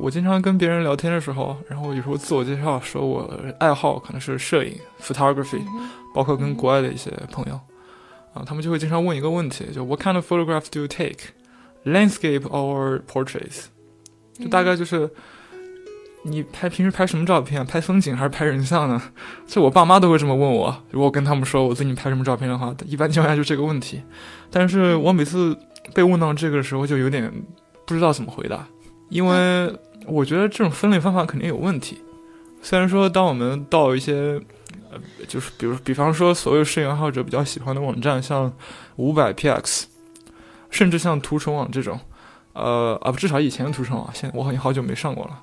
[0.00, 5.62] 我经常跟别人聊天的时候，然后有时候自我介绍说我爱好可能是摄影 （photography），
[6.14, 7.58] 包括跟国外的一些朋友，
[8.34, 11.34] 啊，他们就会经常问一个问题，就 What kind of photographs do you take?
[11.84, 13.66] Landscape or portraits？
[14.34, 15.08] 就大概就是
[16.24, 17.64] 你拍平时拍什么照片？
[17.64, 19.00] 拍风景还是拍人像呢？
[19.46, 20.76] 就我爸妈都会这么问我。
[20.90, 24.02] 如果跟他们说我最近拍什么照片的话，一般情况下就这个问题。
[24.50, 25.56] 但是我每次
[25.94, 27.32] 被问到这个的时候，就有点
[27.86, 28.66] 不知道怎么回答。
[29.08, 29.72] 因为
[30.06, 31.98] 我觉得这种分类方法肯定有问题。
[32.62, 34.40] 虽然说，当我们到一些，
[34.90, 34.98] 呃，
[35.28, 38.52] 就是比如，比方说，所有摄影爱好者比较喜欢的网站，像
[38.96, 39.84] 五百 px，
[40.70, 42.00] 甚至像图虫网这种，
[42.54, 45.40] 呃，啊不，至少以前的图虫网，现我好像好久没上过了。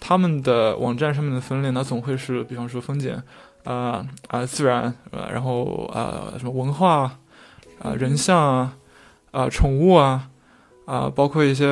[0.00, 3.16] 他们的网站上面的分类，那总会是，比方说风景，
[3.64, 7.18] 啊啊自然，呃，然后啊什么文化，
[7.80, 8.76] 啊人像啊，
[9.30, 10.30] 啊宠物啊。
[10.86, 11.64] 啊，包括一些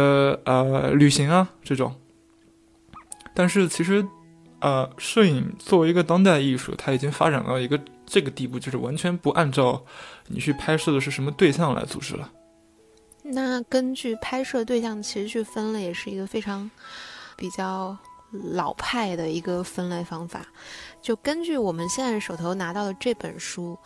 [0.44, 1.94] 呃旅行啊这种，
[3.34, 4.06] 但是其实，
[4.60, 9.84] 呃，摄影作为一个当代艺术，它已经发展到一个这个地步，就是完全不按照
[10.28, 12.30] 你去拍摄的是什么对象来组织了。
[13.22, 16.70] 那根据拍摄对象其实去分类，也是一个非常
[17.36, 17.96] 比较
[18.54, 20.46] 老派的一个分类方法。
[21.00, 23.78] 就根据我们现在手头拿到的这本书，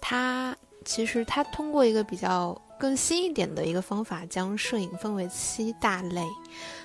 [0.00, 2.60] 它其实它通过一个比较。
[2.82, 6.20] 更新一点的一个方法，将摄影分为七大类。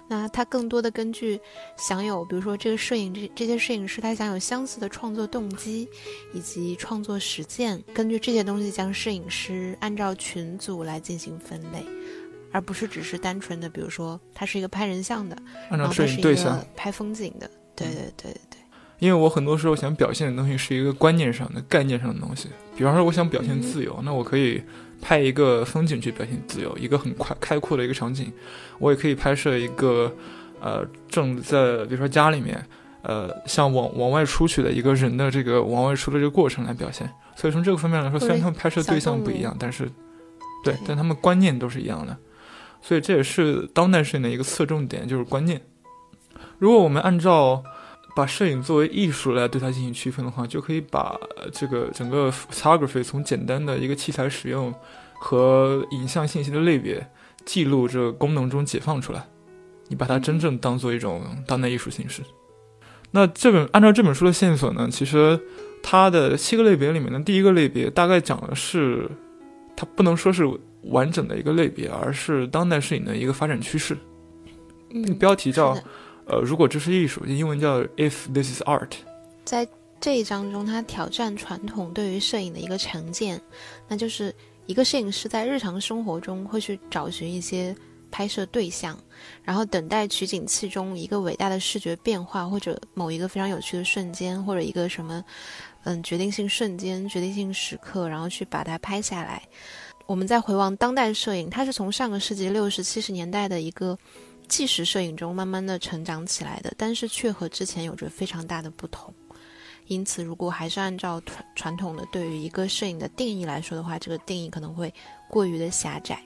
[0.07, 1.41] 那它更多的根据
[1.75, 5.89] 享有，比如说这个摄影这这些摄影师他享有相似的创作动机
[6.35, 11.83] 以及创作实践，根据这些东西将摄影师按照群组来进行分类，
[12.51, 15.35] 而不是只是单纯的，比如说他是一个拍人像的，
[15.71, 17.49] 按照摄影对象拍风景的。
[17.75, 18.59] 对对对对。
[18.99, 24.61] 因为我很多时候想表现的东西是一个观念上的、概念上的东西，比方说我想表现自由，那我可以。
[25.01, 28.31] 拍一个风景去表现自由，一个很快开阔的一个场景，
[28.79, 30.13] 我也可以拍摄一个，
[30.59, 32.63] 呃，正在比如说家里面，
[33.03, 37.09] 呃，像往往外出去的一个人的这个往外出的这个过程来表现。
[37.35, 39.87] 所以从这个方面来说，虽然他们拍摄对象不一样，但是，
[40.63, 42.17] 对，但他们观念都是一样的。
[42.81, 45.61] 所以这也是当代摄影的一个侧重点，就是观念。
[46.57, 47.63] 如果我们按照
[48.17, 51.15] 把摄影作为艺术来对它进行区分的话，就可以把
[51.51, 54.73] 这个整个 photography 从简单的一个器材使用
[55.19, 57.07] 和影像信息的类别
[57.45, 59.23] 记录这功能中解放出来。
[59.87, 62.23] 你把它真正当做一种当代艺术形式。
[63.11, 65.39] 那这本按照这本书的线索呢，其实
[65.83, 69.07] 它的七个类别里面的第一个类别大概讲的是，
[69.75, 70.43] 它不能说是
[70.85, 73.95] 完整的一个类别，而是当代摄影的一个发展趋势。
[74.89, 75.77] 那个标题叫。
[76.29, 78.91] 呃，如果这是艺术，英文叫 If this is art，
[79.45, 79.65] 在
[80.01, 83.41] 这一章中，他挑战传统对于摄影的一个成见，
[83.87, 87.73] 那就是一个摄影师在日常生活中会去找寻一些
[88.11, 88.99] 拍摄对象，
[89.41, 95.23] 然后等待取景器中一个伟大的视觉变化，或者某一个非常有趣的瞬间，或者一个什么
[95.85, 99.41] 嗯决定性瞬间、决定性时刻，然后去把它拍下来。
[100.05, 103.97] 我们再回望当代摄影，它是从上个世纪六十七十年代的一个。
[104.47, 109.13] 纪实摄影中慢慢的成长起来的，但是却和之前有着非常大的不同。
[109.87, 114.93] 因此，如果还是按照传传统的对于一个摄影的定义来说的话，这个定义可能会
[115.29, 116.21] 过于的狭窄。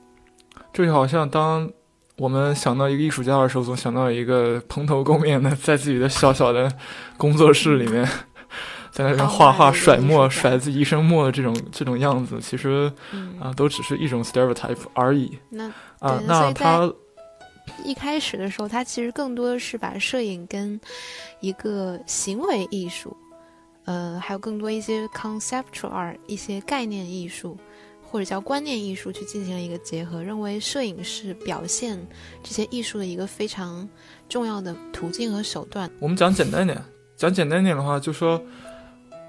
[0.73, 1.69] 这就好像当
[2.17, 6.71] 我们想到一个艺术家的时候，总想到一个蓬头垢面的，在自己的小小的
[7.17, 8.03] 工作室里面，
[8.91, 12.91] 在那边画画、甩墨、甩自己一身墨的这种这种样子，其实
[13.39, 15.37] 啊，都只是一种 stereotype 而已。
[15.49, 16.91] 那啊，那他。
[17.83, 20.79] 一开始的时候，他其实更多的是把摄影跟
[21.39, 23.15] 一个行为艺术，
[23.85, 27.57] 呃，还有更多一些 conceptual art 一些概念艺术，
[28.01, 31.99] 或者叫观念艺术去进行了一个结合，认为摄影是表现
[32.43, 33.87] 这些艺术的一个非常
[34.29, 35.89] 重要的途径和手段。
[35.99, 36.81] 我们讲简单点，
[37.15, 38.41] 讲简单点的话，就说。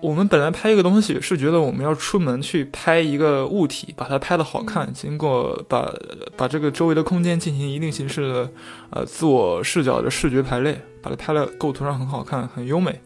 [0.02, 4.92] 我们本来拍一个东西是觉得我们要出门去拍一个物体，把它拍的好看。
[4.92, 5.88] 经过把
[6.36, 8.50] 把这个周围的空间进行一定形式的
[8.90, 13.00] 呃自我视角的视觉排列，把它拍的构图上很好看、很优美。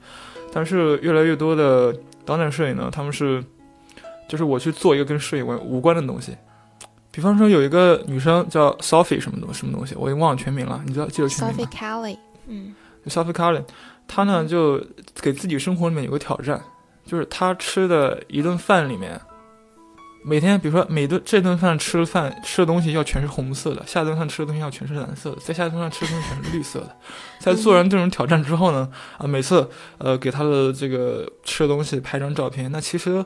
[0.51, 1.95] 但是越来越多的
[2.25, 3.45] 当代摄影呢，他们是
[4.27, 6.35] 就是我去做一个跟摄影无关的东西。
[7.11, 12.75] 比方说有一个女生叫 Sophie 什么东什么东西，我已经忘了全名了，你知道记得全名吗？Sophie Kelly，嗯
[13.07, 13.63] ，Sophie Kelly，
[14.09, 14.83] 她呢就
[15.21, 16.63] 给自己生活里面有个挑战。
[17.07, 19.21] 就是他吃的一顿饭里面，
[20.25, 26.97] 每天比如说每顿这顿饭吃的饭吃的东西要全是红色的，下顿饭吃的东西要全是蓝色的，在下顿饭吃的东西全是绿色的。
[27.39, 33.25] 在做完这种挑战之后呢，啊，每次呃给他的这个吃的东西拍张照片，那其实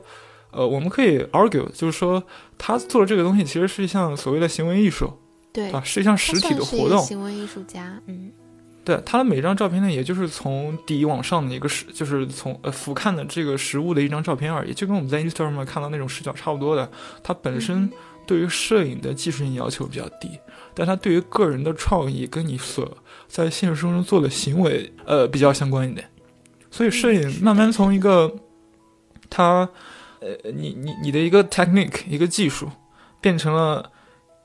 [0.51, 2.23] 呃我们可以 argue，就是说
[2.59, 5.11] 他做的这个东西其实是一项所谓的行为艺术，
[5.53, 6.99] 对啊，是一项实体的活动。
[7.03, 8.31] 行为艺术家，嗯。
[8.83, 16.91] 对，它的每张照片呢，也就是从底往上的一个视，就是从呃俯瞰的这个实物的一张照片而已，就跟我们在 Instagram 上看到那种视角差不多的。
[17.23, 17.91] 它本身
[18.27, 20.31] 对于摄影的技术性要求比较低，
[20.75, 22.97] 但它对于个人的创意跟你所
[23.29, 26.09] 在现实生活中做的行为，呃，比较相关一点。
[26.71, 28.35] 所以摄影慢慢从一个
[29.29, 29.69] 它，
[30.21, 32.69] 呃，你你你的一个 technique 一个技术，
[33.21, 33.93] 变成了。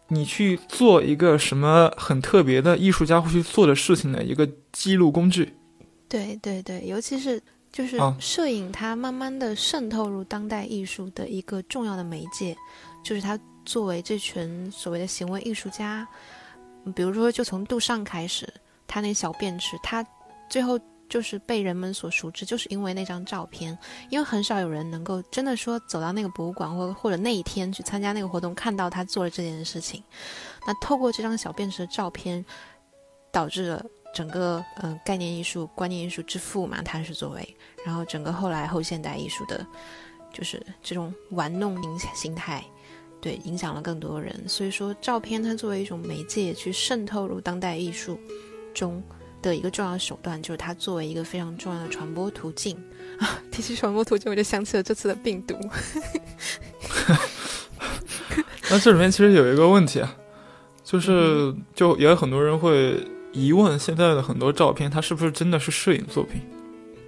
[0.08, 5.54] 你去做一个什么很特别的艺术家会去做的事情的一个记录工具，
[6.08, 7.42] 对对对，尤其是
[7.72, 12.56] 就是摄影，它慢慢的渗透入当代艺术的一个重要的媒介，
[13.04, 16.08] 就是它作为这群所谓的行为艺术家，
[16.96, 18.48] 比如说就从杜尚开始，
[18.88, 20.06] 他那小便池，他
[20.50, 20.80] 最后。
[21.08, 23.78] 就是被人们所熟知，就是因为那张照片，
[24.10, 30.04] 因为很少有人能够真的说走到那个博物馆，或或者那一天去参加那个活动，看到他做了这件事情。
[30.66, 32.44] 那透过这张小便池的照片，
[33.32, 39.66] 导致了整个嗯概念艺术、观念艺术之父嘛，他是作为，然后整个后来后现代艺术的，
[40.34, 42.64] 就是这种玩弄影响心态，
[43.22, 44.50] 对，影响了更多人。
[44.50, 48.20] 所以说，照片它作为一种媒介去渗透入当代艺术
[48.74, 49.04] 中。
[49.50, 52.76] 的一个重要手段就是它作为一个非常重要的传播途径
[53.20, 53.40] 啊。
[53.52, 55.56] 提起传播途径，我就想起了这次的病毒。
[58.70, 60.16] 那这里面其实有一个问题啊，
[60.84, 63.00] 就是就也有很多人会
[63.32, 66.42] 疑问，现在的很多照片它是不是真的是摄影作品，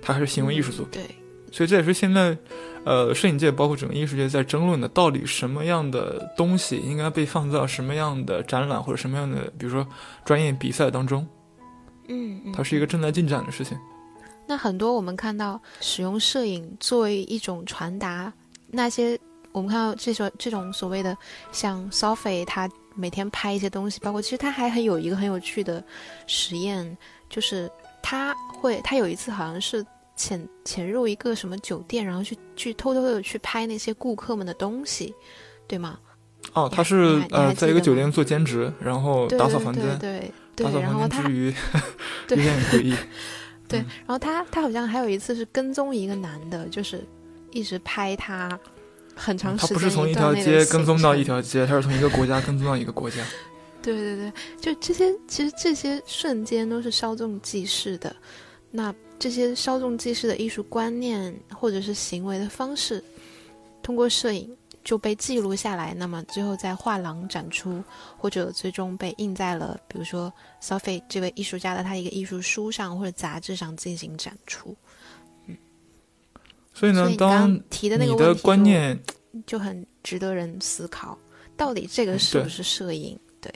[0.02, 1.02] 它还是行为艺术作品？
[1.02, 1.16] 对。
[1.52, 2.38] 所以这也是现在
[2.84, 9.88] 呃摄影界包括整个艺术界在争论的，到底什么样的东西应该被放到什么样的展览或者什么样的，比如说
[10.24, 11.28] 专业比赛当中。
[12.08, 13.78] 嗯，它是一个正在进展的事情。
[14.46, 18.32] 那很多我们看到使用摄影作为一种传达，
[18.72, 19.20] 那些
[19.52, 21.18] 我们看到这种这种所谓的
[21.52, 25.84] 像 Sophie，他每天拍一些东西，包括其实他还很有一个很有趣的
[26.28, 26.98] 实验，
[27.30, 27.70] 就是
[28.02, 35.14] 他会他有一次好像是潜潜入一个什么酒店，然后去去偷偷的去拍那些顾客们的东西，
[35.68, 36.00] 对吗？
[36.54, 39.84] 哦，他是呃在一个酒店做兼职，然后打扫房间。
[40.00, 40.20] 对。
[40.20, 42.94] 对，然后他有点诡异。
[43.68, 47.04] 对，然后他他好像还有一次是跟踪一个男的，就是
[47.52, 48.58] 一直拍他
[49.14, 49.68] 很长时间。
[49.68, 53.18] 他不是从一条街跟踪到一条街，他是从一个国家跟踪到一个国家。
[53.82, 58.16] 对对对，就这些，其实这些瞬间都是稍纵即逝的。
[58.72, 63.04] 那这些稍纵即逝的艺术观念或者是行为的方式，
[63.84, 64.56] 通过摄影。
[64.88, 67.84] 就被记录下来，那么最后在画廊展出，
[68.18, 70.32] 或者最终被印在了，比如说
[70.62, 74.74] Sophie 这位艺术家的他一个艺术书上或者杂志上进行展出。
[75.46, 75.58] 嗯，
[76.74, 78.98] 所以呢，当提的那个问题
[79.46, 81.18] 就很值得人思考，
[81.58, 83.20] 到底这个是不是摄影？
[83.42, 83.52] 对。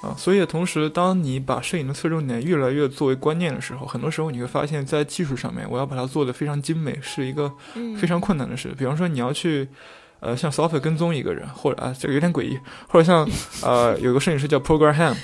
[0.00, 7.54] 啊，所以同时，当你把摄影的侧重点越来越作为观念的时候，很多时候你会发现，在技术上面，我要把它做的非常精美，是一个
[7.96, 8.74] 非常困难的事。
[8.76, 9.68] 比方说，你要去。
[10.24, 13.28] 呃，像 software 跟踪一个人，或者啊，这个有点诡异，或者像
[13.62, 15.14] 呃，有个摄影师叫 Program，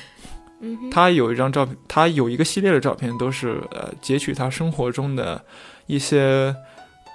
[0.91, 5.43] 他有一张照片，他有一个系列的照片，都是呃截取他生活中的
[5.87, 6.55] 一些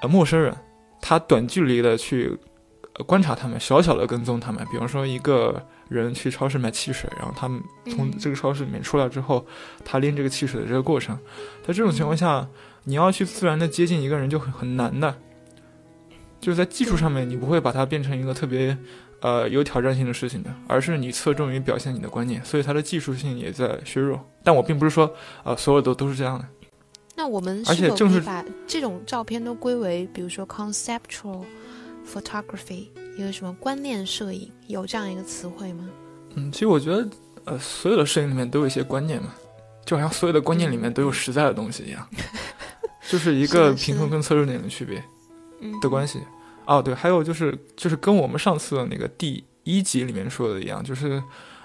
[0.02, 0.56] 呃陌生人，
[1.00, 2.36] 他短距离的去
[3.06, 4.66] 观察他们，小小的跟踪他们。
[4.72, 7.62] 比方说，一个人去超市买汽水，然后他们
[7.92, 9.46] 从这个超市里面出来之后，
[9.84, 11.16] 他拎这个汽水的这个过程，
[11.66, 12.48] 在这种情况下，
[12.86, 15.16] 你要去自然的接近一个人就很很难的。
[16.40, 18.78] 就是在技术上面，你不会把它变成一个特别，
[19.22, 24.20] 呃，有挑战性的事情的，而是你侧重于表现你的观念，所以它的技术性也在削弱。
[24.44, 25.12] 但我并不是说，
[25.44, 26.46] 呃，所有的都是这样的。
[27.16, 31.46] 那我们而且正是把这种照片都归为，比如说 conceptual
[32.06, 35.90] photography，一个什么观念摄影，有这样一个词汇吗？
[36.36, 37.08] 嗯，其实我觉得，
[37.46, 39.34] 呃，所有的摄影里面都有一些观念嘛，
[39.86, 42.06] 就好像所有的观念里面都有实在的东西一样，
[43.08, 45.04] 就是一个平衡跟侧重点的区别的
[45.90, 46.20] 关系。
[46.66, 51.22] 哦，对，还有就是，就是跟我们上次的那个第一集里面说的一样，就是，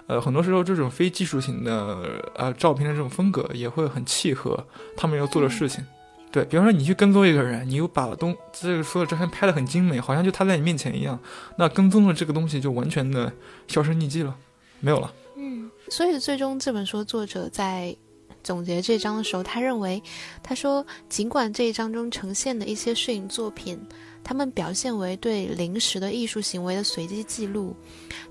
[0.07, 4.67] 呃，很多时候这种非技术型的呃照片的这种风格也会很契合
[4.97, 5.83] 他们要做的事情。
[6.31, 11.19] 对比方说，你去跟踪一个人，你又把东这个所有照片拍得很精美，好像就他在你面前一样，
[11.57, 13.33] 那跟踪的这个东西就完全的
[13.67, 14.37] 销声匿迹了，
[14.81, 15.13] 没有了。
[15.37, 17.97] 嗯，所以最终这本书作者在
[18.43, 20.03] 总结这章的时候，他认为，
[20.43, 23.79] 他说，尽管这一章中呈现的一些摄影作品。
[24.23, 27.75] 他们表现为对临时的艺术行为的随机记录，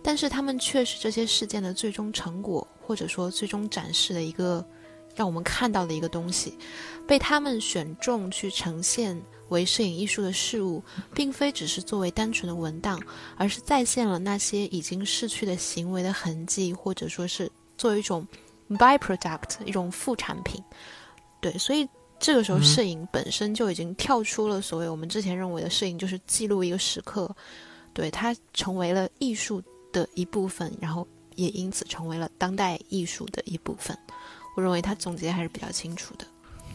[0.04, 4.64] 但是他们却是这些事件的最终成果，或者说最终展示的一个
[5.16, 6.54] 让我们看到的一个东西。
[7.08, 13.02] 被他们选中去呈现为摄影艺术的事物，并非只是作为单纯的文档，
[13.36, 18.26] 而是再现了那些已经逝去的行为的痕迹，或者说是作为一种
[18.78, 20.64] byproduct，一种副产品。
[21.42, 21.88] 对，所以
[22.20, 27.34] 这个时候嗯摄影本身就已经跳出了所谓我们之前认为的摄影就是记录一个时刻，
[27.94, 29.62] 对，它成为了艺术
[29.92, 33.98] 的一部分，然后也因此成为了当代艺术的一部分。
[34.56, 36.26] 我认为他总结还是比较清楚的。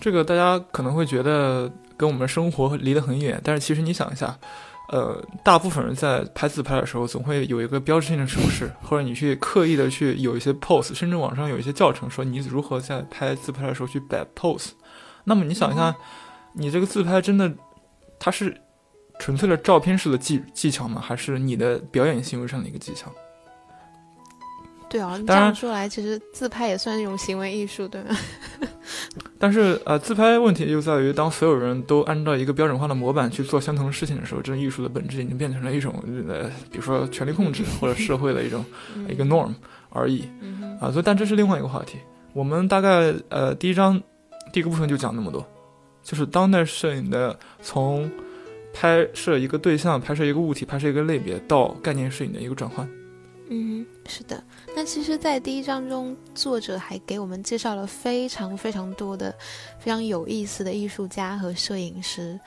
[0.00, 4.38] 这个大家可能会觉得跟我们生活离得很远，但是其实你想一下，
[4.88, 14.72] 呃，大部分人在拍自拍的时候，总会有一个标志性的手势，或者你去刻意的去有一些 pose，甚至网上有一些教程说你如何在拍自拍的时候去摆 pose。
[15.24, 15.94] 那么你想一下，
[16.52, 17.50] 你这个自拍真的
[18.18, 18.60] 它是
[19.18, 21.00] 纯粹的照片式的技技巧吗？
[21.00, 23.10] 还是你的表演行为上的一个技巧？
[24.94, 28.16] 对啊，你这样说来，其实自拍也算一种行为艺术，对吗？
[29.40, 35.92] 但是呃，自拍问题就在于，当所有人都按照一个标准化的模板去做相同的事情的时候，这艺术的本质已经变成了一种
[36.28, 39.52] 呃，比如说权力控制或者 社会的一种嗯一个 norm
[39.90, 40.28] 而已
[40.80, 40.92] 啊。
[40.92, 41.98] 所以，但这是另外一个话题。
[42.32, 44.00] 我们大概呃第一章
[44.52, 45.44] 第一个部分就讲那么多，
[46.04, 48.08] 就是当代摄影的从
[48.72, 52.88] 拍摄一个对象、拍摄一个物体、拍摄一个类别到概念摄影的一个转换。
[53.50, 54.42] 嗯，是的。
[54.76, 59.33] 那其实，在第一章中，作者还给我们介绍了非常非常多的
[59.78, 62.38] 非常有意思的艺术家和摄影师。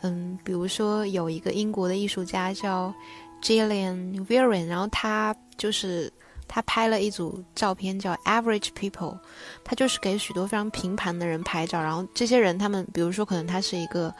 [0.00, 2.92] 嗯，比如说有一个英国的艺术家叫
[3.40, 6.12] Gillian Viren，然后他就是
[6.48, 9.16] 他拍了一组照片叫 Average People，
[9.62, 14.12] 他就是给许多非常平凡的人拍照，然后这些人他们，比如说可能他是一个。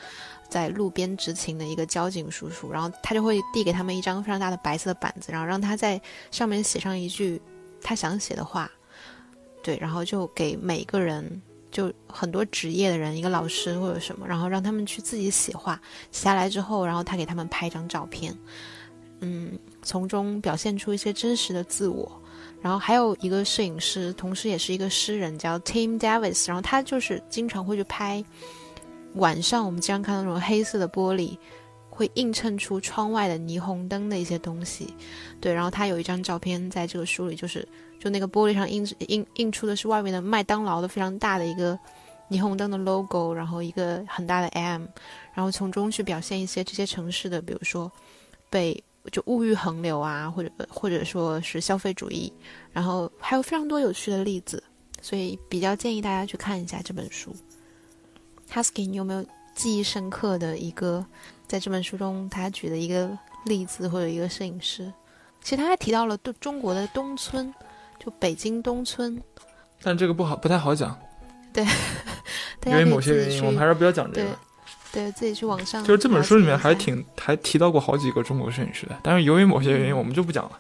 [0.49, 7.43] 在路边执勤的一个交警叔叔，然后他就会递给他们一张非常大的白色的板子，然后让他在上面写上一句
[7.87, 8.69] 他想写的话，
[9.63, 11.41] 对，然后就给每个人，
[11.71, 18.37] 就很多职业的人，一个老师或者什么，然后让他们去自己写话，写下来之后，然后他给他们拍一张照片，
[19.21, 22.21] 嗯，从中表现出一些真实的自我。
[22.61, 28.25] 然后还有一个摄影师，同时也是一个诗人，叫 Tim Davis，然后他就是经常会去拍。
[29.15, 31.39] 晚上我们经常看到那种黑色的玻璃，
[31.97, 34.93] 会映衬出窗外的霓虹灯的一些东西，
[35.41, 35.51] 对。
[35.51, 37.67] 然后他有一张照片在这个书里，就是
[37.99, 41.79] 就那个玻璃上映映映出的是外面的麦当劳的非常大的一个
[42.29, 44.85] 霓虹灯的 logo，然后一个很大的 M，
[45.33, 47.91] 然后从中去表现一些这些城市的，比如说
[48.51, 52.31] 被就物欲横流啊，或者或者说是消费主义，
[52.73, 54.63] 然后还有非常多有趣的例子，
[55.01, 57.35] 所以比较建议大家去看一下这本书。
[58.53, 59.25] Husky，你有没有
[59.55, 61.05] 记忆深刻的一个
[61.47, 63.11] 在这本书中他举的一个
[63.45, 64.93] 例子或者一个摄影师？
[65.43, 67.55] 其实他还提到了对中国的东村，
[67.99, 69.23] 就北京东村，
[69.83, 70.99] 但这个不好，不太好讲，
[71.55, 71.65] 对
[72.67, 74.31] 因为某些原因，我们还是不要讲这个。
[74.93, 80.59] 对自己去网上就是这本书里面还挺还提到过好几个中国摄影师的，但是由于某些原因，我们就不讲了。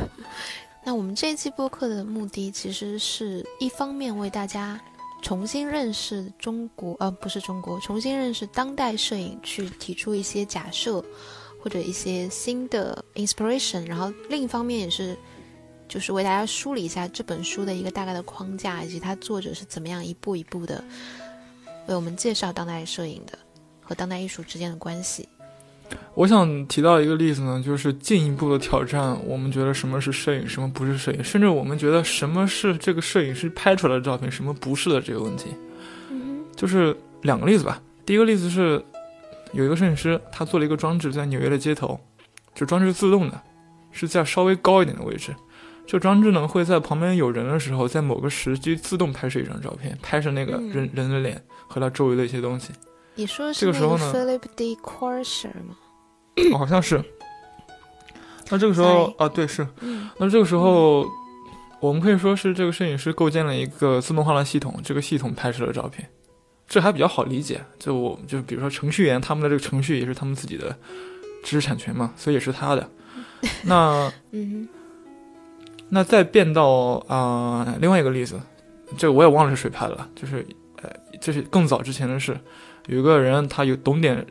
[0.82, 4.80] 那我们这一期播客的目的，其实是一方面为大家
[5.20, 11.04] 重新认识中国，呃，不是中国，重新认识当代摄影，去提出一些假设
[11.60, 15.16] 或者一些新的 inspiration，然后另一方面也是，
[15.88, 20.82] 就是为大家梳理一下这本书的一个大概的框架，以及它作者是怎么样一步一步的
[21.88, 23.38] 为我们介绍当代摄影的
[23.82, 25.28] 和当代艺术之间的关系。
[26.14, 35.50] 我想提到一个例子呢，就是进一步的挑战我们觉得什么是摄影，什么不是摄影，甚至我们觉得什么是这个摄影师拍出来的照片，什么不是的这个问题。
[36.10, 37.80] 嗯就是两个例子吧。
[38.04, 38.82] 第一个例子是
[39.52, 42.00] 有一个摄影师，他做了一个装置在纽约的街头，
[42.54, 43.40] 这装置是自动的，
[43.92, 45.32] 是在稍微高一点的位置。
[45.86, 52.72] 这装置呢会在旁边有人的时候，在某个时机自动拍摄一张照片，拍摄那个嗯人、人的脸和他周围的一些东西。
[53.18, 54.76] 你说的这是这个个时候呢 Philip D.
[54.76, 55.76] Corsair 吗？
[56.52, 57.02] 哦好像是。
[58.48, 59.66] 那这个时候啊，对，是。
[59.80, 61.04] 嗯那这个时候，
[61.80, 66.08] 我们可以说是这个摄影师构建了一个自动化的系统，这个系统拍摄了照片，
[66.68, 67.60] 这还比较好理解。
[67.76, 70.74] 就我就比如说程序员，他们的这个程序也是他们自己的
[71.42, 72.88] 知识产权嘛，所以也是他的。
[73.64, 74.68] 那嗯
[75.88, 78.40] 那再变到啊、呃另外一个例子，
[78.96, 80.46] 这个我也忘了是谁拍的了，就是
[80.82, 82.38] 呃，这是更早之前的事，
[82.88, 84.26] 有一个人他有懂点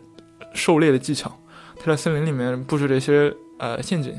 [0.54, 1.32] 狩猎的技巧，
[1.80, 4.14] 他在森林里面布置了一些呃陷阱，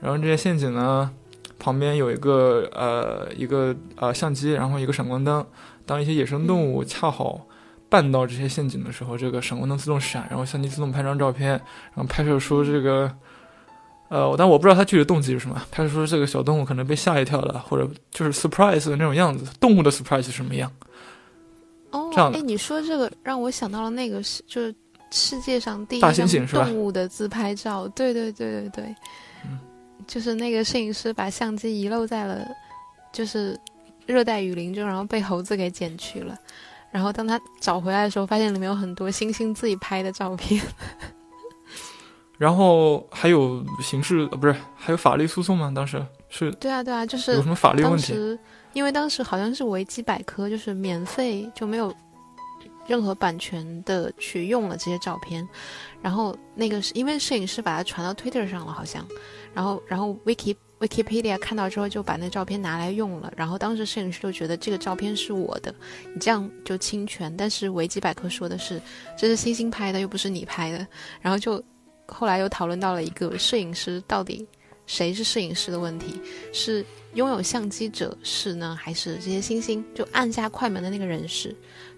[0.00, 1.10] 然后这些陷阱呢
[1.58, 5.46] 旁边有一个呃一个呃相机，然后一个闪光灯，
[5.86, 7.46] 当一些野生动物恰好
[7.88, 13.10] 绊到这些陷阱的时候，这个闪光灯自动闪，然后相机自动拍张照片，然后拍摄出这个。
[14.08, 15.60] 呃，但我不知道他具体动机是什么。
[15.68, 19.44] 他是说这个小动物可能被吓一跳了，或者就是 surprise 的那种样子。
[19.58, 20.70] 动物的 surprise 是什么样？
[22.16, 24.74] 哦，这样的哎，你说这个让我想到了那个是就是
[25.10, 28.94] 世界上第一大张猩猩动物的自拍照， 对对对对对，
[29.44, 29.58] 嗯
[30.06, 32.46] 就是那个摄影师把相机遗漏在了，
[33.12, 33.58] 就是
[34.06, 36.36] 热带雨林中，然后被猴子给捡去了。
[36.92, 40.62] 然后当他找回来的时候，发现里面有很多星星自己拍的照片。
[42.38, 45.72] 然后还有刑事呃，不是还有法律诉讼吗？
[45.74, 46.50] 当时是？
[46.52, 48.14] 对啊，对啊，就是有什么法律问题？
[48.74, 51.92] 因为当时好像是维基百科，就是免费就没有
[52.86, 55.46] 任何版权的去用了这些照片。
[56.02, 59.06] 然后那个是因为摄影师把它传到 Twitter 上了，好像。
[59.52, 63.32] 然后然后 Wiki Wikipedia 看到之后就把那照片拿来用了。
[63.36, 65.74] 然后当时摄影师就觉得这个照片是我的，
[66.12, 67.34] 你这样就侵权。
[67.36, 68.80] 但是维基百科说的是
[69.16, 70.86] 这是星星拍的，又不是你拍的。
[71.20, 71.62] 然后就。
[72.08, 74.46] 后来又讨论到了一个摄影师到底
[74.86, 76.20] 谁是摄影师的问题，
[76.52, 81.52] 是拥有相机者是呢，还是这些星星就按下快门的那个人是？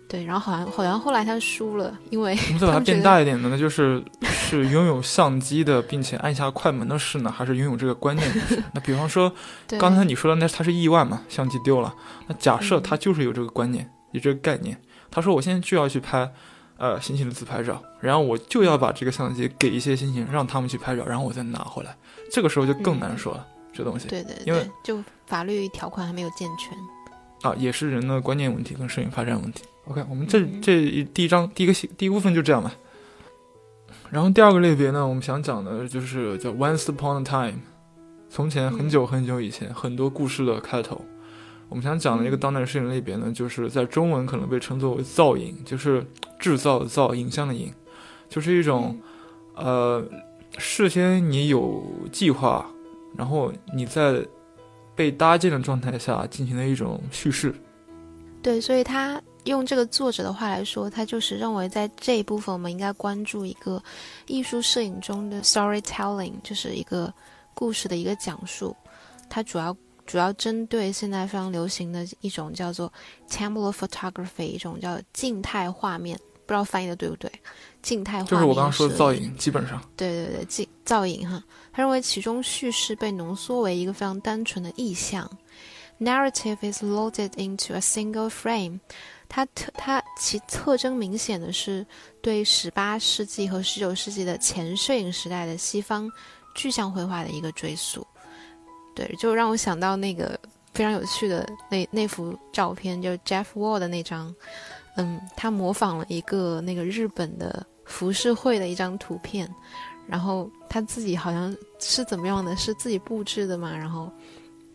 [0.08, 8.62] 对，然后好像好像后来他输了，因为我们再把它变大一点的，那就是是拥有相机的，并且按下快门的事呢，还是拥有这个观念的事？
[8.72, 9.30] 那比方说
[9.78, 11.94] 刚才你说的那他是意外嘛，相机丢了，
[12.26, 16.32] 那假设他就是有这个观念，有这个概念，他说我现在就要去拍。
[16.80, 21.92] 呃，星星的自拍照，然后我就要把这个相机给一些星星，让他们去拍照，然后我再拿回来。
[22.30, 24.06] 这个时候就更难说了，这东西。
[24.06, 26.78] 对对，因为就法律条款还没有健全。
[27.42, 29.64] 啊，也是人的观念问题跟摄影发展问题。
[29.88, 32.70] OK，我们这这第一章第一个第一部分就这样吧。
[34.10, 37.60] 然后第二个类别呢，我们想讲的就是叫 Once Upon a Time，
[38.28, 41.02] 从前很久很久以前，很多故事的开头。
[41.70, 46.04] 我们想讲的一个当代摄影类别呢，就是在中文可能被称作为造影，就是
[46.38, 47.72] 制造的造，影像的影，
[48.28, 48.98] 就是一种，
[49.54, 50.02] 呃，
[50.58, 52.66] 事先你有计划，
[53.16, 54.22] 然后你在
[54.94, 57.54] 被搭建的状态下进行的一种叙事。
[58.40, 63.82] 对，所以他用这个作者的话来说，他就是认为在这一部分我们应该关注一个
[64.26, 67.12] 艺术摄影中的 storytelling，就是一个
[67.54, 68.76] 故事的一个讲述，
[69.28, 69.76] 它主要。
[70.06, 72.90] 主要针对现在非常流行的一种叫做
[73.28, 77.30] tableau photography，一种叫静态画面，不知道翻译的对不对？
[77.82, 79.78] 静态画面就是我刚刚说的造影，基本上。
[79.98, 81.44] 对对对，静造影哈。
[81.74, 85.30] 他认为其中叙事被浓缩为一个非常单纯的意象
[86.00, 88.80] ，narrative is loaded into a single frame。
[89.28, 91.86] 它特它其特征明显的是
[92.22, 96.10] 对十八世纪和十九世纪的前摄影时代的西方
[96.54, 98.06] 具象绘画的一个追溯。
[98.94, 100.38] 对，就让我想到那个
[100.74, 104.34] 非常有趣的那那幅照片，就 Jeff Wall 的那张，
[104.96, 109.48] 嗯，他模仿了一个那个日本的浮世绘的一张图片，
[110.08, 114.10] 然后他自己好像是怎么样的，是自己布置的嘛，然后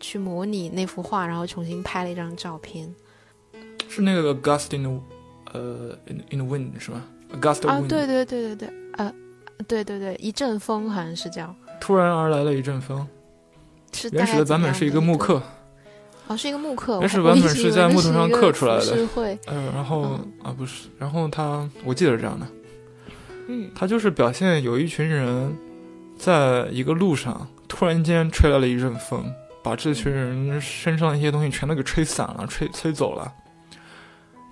[0.00, 2.92] 去模拟那幅画，然后重新拍了一张照片，
[3.94, 5.00] 是那个 Gust in the
[5.52, 7.00] 呃 in in the wind 是吧
[7.40, 9.14] ？Gustin 啊，对对对对对，呃，
[9.68, 13.06] 对对对，一阵风好像是叫，突然而来了一阵风。
[13.92, 15.40] 是原始的版本是一个木刻，
[16.26, 16.98] 哦，是一个木刻。
[16.98, 19.06] 原始版本是在木头上刻出来的。
[19.14, 22.44] 会，嗯，然后啊，不是，然后他，我记得是这样的。
[23.46, 25.56] 嗯，他就是表现有一群人，
[26.18, 29.24] 在一个路上，突然间吹来了一阵风，
[29.62, 33.32] 把这群人身上的一些东西全都给吹散了，吹吹走了。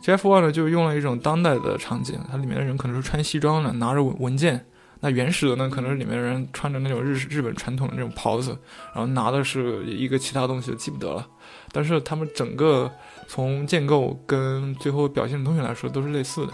[0.03, 4.67] Jfy 呢，就用了一种当代的场景，它里面的人可能是穿西装的，拿着文文件。
[5.05, 8.57] 那原始的呢，可能是里面的人穿着那种日日本传统的那种袍子，
[8.95, 11.27] 然后拿的是一个其他东西，记不得了。
[11.73, 12.88] 但是他们整个
[13.27, 16.53] 从建构跟最后表现的东西来说都是类似的。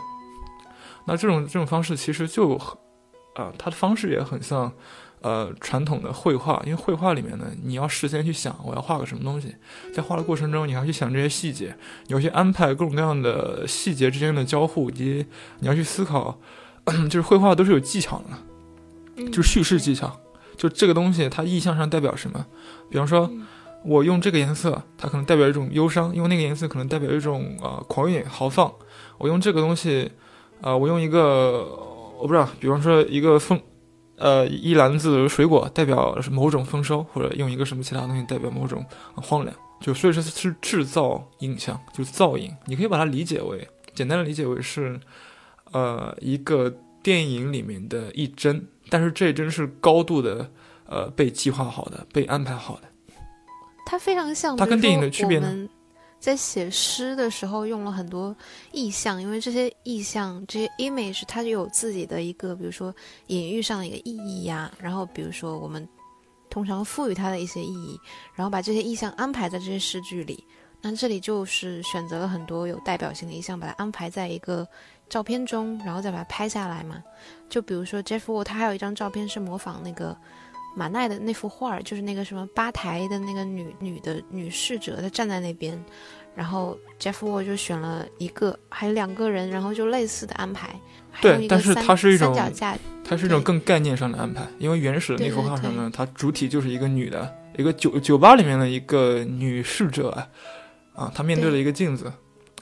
[1.04, 2.54] 那这种这种方式其实就，
[3.34, 4.72] 啊，它的方式也很像，
[5.20, 6.62] 呃，传统的绘画。
[6.64, 9.54] 因为绘画里面呢，你要事先去想我要画个什么东西，
[9.92, 11.76] 在画的过程中你要去想这些细节，
[12.06, 15.26] 你要去安排各种各样的细节之间的交互，以及
[15.60, 16.38] 你要去思考。
[17.10, 20.10] 就是绘画都是有技巧的，就是叙事技巧。
[20.56, 22.46] 就这个东西，它意象上代表什么？
[22.88, 23.30] 比方说，
[23.84, 28.72] 我用这个颜色，它可能代表一种忧伤；用那个颜色，可能代表一种啊狂野豪放。
[29.18, 30.10] 我用这个东西，
[30.62, 31.66] 啊，我用一个
[32.18, 33.60] 我不知道，比方说一个风，
[34.18, 39.56] 呃，一篮子水果代表是某种丰收，或者用一个什么其他东西代表某种荒凉。
[39.80, 42.54] 就所以说是制造影像，就是造影。
[42.66, 45.00] 你可以把它理解为，简单的理解为是。
[45.70, 50.50] 呃，一个电影里面的一帧，但是这一帧是高度的，
[50.86, 52.88] 呃，被计划好的，被安排好的。
[53.84, 54.56] 它非常像。
[54.56, 55.68] 它跟电影的区别呢？
[56.20, 58.34] 在写诗的时候用了很多
[58.72, 62.94] 意象，因为这些意象、这些 image 它就有自己的一个，比如说
[63.28, 64.70] 隐喻上的一个意义呀。
[64.80, 65.88] 然后，比如说我们
[66.50, 67.98] 通常赋予它的一些意义，
[68.34, 70.44] 然后把这些意象安排在这些诗句里。
[70.80, 74.66] 那这里就是选择了很多有代表性的意象，把它安排在一个。
[75.08, 77.02] 照片中，然后再把它拍下来嘛。
[77.48, 80.14] 就比如说 Jeff Wall，他还有一张照片是模仿那个
[80.78, 85.76] 马奈的那幅画儿，就是那个什么吧台的那个女女的女侍者，她站在那边，
[86.36, 90.78] 然后 Jeff Wall 就选了一个，还有两个人，然后就类似的安排。
[91.20, 100.28] 对但是它是一种三脚架，它是一种更概念上的安排，因为原始的那幅对对画上呢，它主体就是一个女的，一个酒酒吧里面的一个女侍者啊，
[100.94, 102.12] 啊，她面对对了一个镜子，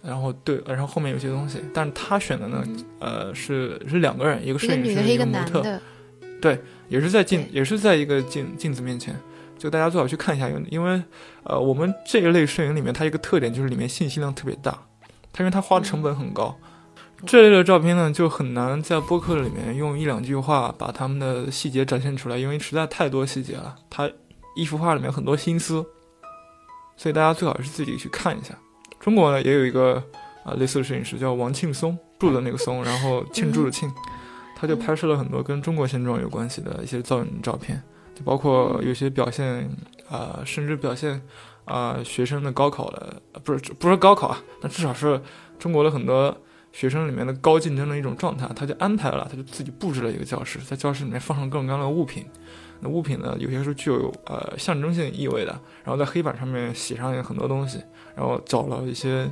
[0.03, 5.83] 然后对，然后后面有些东西，但是她选的呢，嗯呃，是是两个人，一个摄影师，女的一个一模特，男的，
[6.89, 9.15] 也是在镜，也是在一个镜镜子面前，
[9.59, 11.03] 就大家最好去看一下，因为因为
[11.45, 14.73] 呃，我们这一类摄影里面，它一个特点就是里面信息量特别大，
[15.33, 16.57] 它因为它花的成本很高。
[17.25, 23.75] 这类的照片呢，就很难在播客里面用一两句话把他们的细节展现出来，因为实在太多细节了。
[23.89, 24.11] 它
[24.55, 25.85] 一幅画里面很多心思，
[26.97, 28.55] 所以大家最好是自己去看一下。
[29.01, 30.03] 中国呢也有一个
[30.45, 33.91] 啊、类似的摄影师叫王庆松，住的那个松，然后庆祝的庆，
[34.59, 37.81] 他就拍摄了很多跟中国现状有关系的一些造影照片，
[38.15, 39.69] 就包括有些表现
[40.09, 41.21] 啊、甚至表现
[41.67, 45.21] 啊、学生的高考的，呃不是不是高考啊，那至少是
[45.59, 46.35] 中国的很多
[46.73, 52.25] 学生里面的高竞争的一种状态，他就安排了，他就自己布置了一个教室，在教室里面放上各种各样的物品。
[52.81, 57.83] 那物品呢，有些是具有呃象征性意味的，然后在黑板上面写上很多东西，
[58.15, 59.27] 然后找了一些，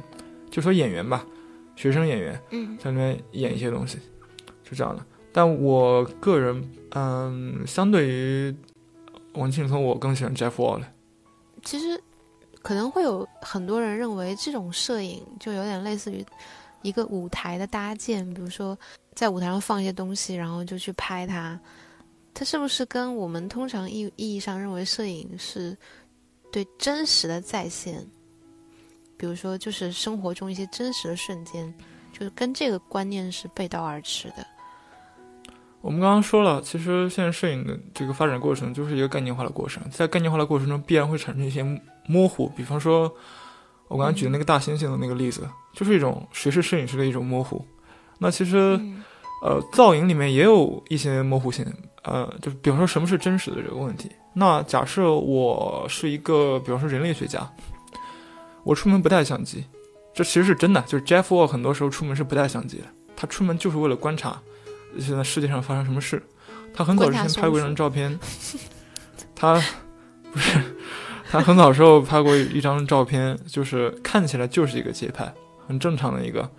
[0.51, 1.25] 就说演员吧，
[1.77, 3.99] 学生演员嗯在里面演一些东西，
[4.65, 5.05] 是这样的。
[5.37, 8.57] 但我个人，嗯，相对于
[9.33, 10.87] 王庆松，我更喜欢 Jeff Wall 的。
[11.65, 12.01] 其实
[12.63, 16.25] 可能会有很多人认为这种摄影就有点类似于
[16.83, 18.79] 一个舞台的搭建，比如说
[19.13, 21.59] 在舞台上放一些东西，然后就去拍它。
[22.33, 25.77] 它是不是跟我们通常意意义上认为摄影是
[26.53, 28.07] 对真实的再现？
[29.17, 31.75] 比如说，就是生活中一些真实的瞬间，
[32.13, 34.47] 就是跟这个观念是背道而驰的。
[35.85, 41.63] 我们刚刚说了，其实现在摄影的这个发展过程就是一个概念化的过程，在概念化的过程中必然会产生一些
[42.07, 43.03] 模糊，比方说
[43.89, 47.63] 我刚刚举的那个大猩猩的那个例子，就是一种谁是摄影师的一种模糊。
[48.17, 49.05] 那其实嗯
[49.43, 51.67] 呃，造影里面也有一些模糊性，
[52.05, 54.11] 呃，就比方说什么是真实的这个问题。
[54.33, 57.47] 那假设我是一个，比方说人类学家，
[58.63, 59.63] 我出门不带相机，
[60.15, 64.41] 这其实是真的，就是 Jeff Wall 很多时候出门是不带相机的，他出门就是为了观察
[64.99, 66.23] 现在世界上发生什么事。
[66.73, 68.19] 他很早之前拍过一张照片，
[69.35, 69.63] 他
[70.33, 70.59] 不是，
[71.31, 75.33] 他很早时候拍过一张照片，就是看起来就是一个街拍，
[75.67, 76.51] 很正常的一个。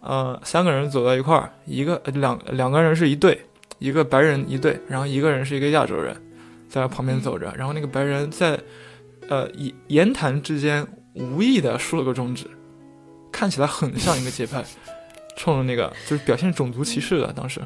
[0.00, 3.40] 呃，三个人走到一块儿，一个呃两两个人是一对，
[3.78, 6.14] 一个白人一对，然后一个人是一个亚洲人，
[6.68, 8.58] 在旁边走着，然后那个白人在
[9.28, 12.46] 呃言言谈之间无意的竖了个中指，
[13.30, 14.62] 看起来很像一个街拍，
[15.36, 17.60] 冲着那个就是表现种族歧视的，当时，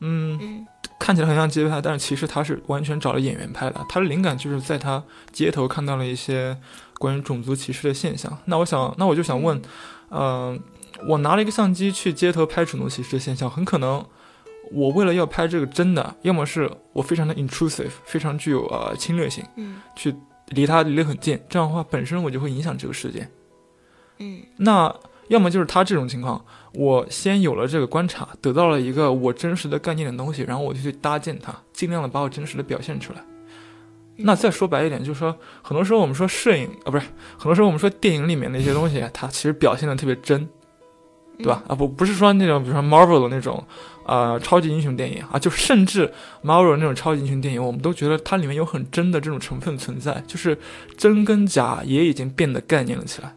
[0.00, 0.66] 嗯，嗯。
[0.98, 6.58] 看起来很像街拍，但是其实他是完全找了演员拍的，他的灵感就是在他街头看到了一些
[6.98, 8.36] 关于种族歧视的现象。
[8.46, 9.62] 那我想，那我就想问，
[10.10, 10.60] 嗯、
[11.06, 14.04] 我拿了一个相机去街头拍种族歧视的现象，很可能
[14.72, 19.80] 我为了要拍这个真的，要么是我非常的 intrusive，非常具有呃侵略性，嗯。
[19.94, 20.12] 去
[20.48, 23.30] 离他离得很近，这样的话本身我就会影响这个事件。
[24.18, 24.42] 嗯。
[24.56, 24.92] 那
[25.28, 33.22] 要么就是他这种情况，我先有了这个观察，得到了一个我真实的概念的东西，然后我就去搭建它，尽量的把我真实的表现出来。
[34.16, 40.48] 那再说白一点，就是说，很多时候我们说摄影啊，不是，很多时候我们说电影里面的一些东西，它其实表现的特别真，
[41.36, 41.62] 对吧？
[41.68, 43.62] 啊，不，不是说那种，比如说 Marvel 的那种，
[44.06, 46.12] 呃，超级英雄电影啊，就甚至
[46.42, 50.58] Marvel 那种超级英雄电影，我们都觉得它里面有很真的这种成分存在，就是
[50.96, 53.36] 真跟假也已经变得概念了起来。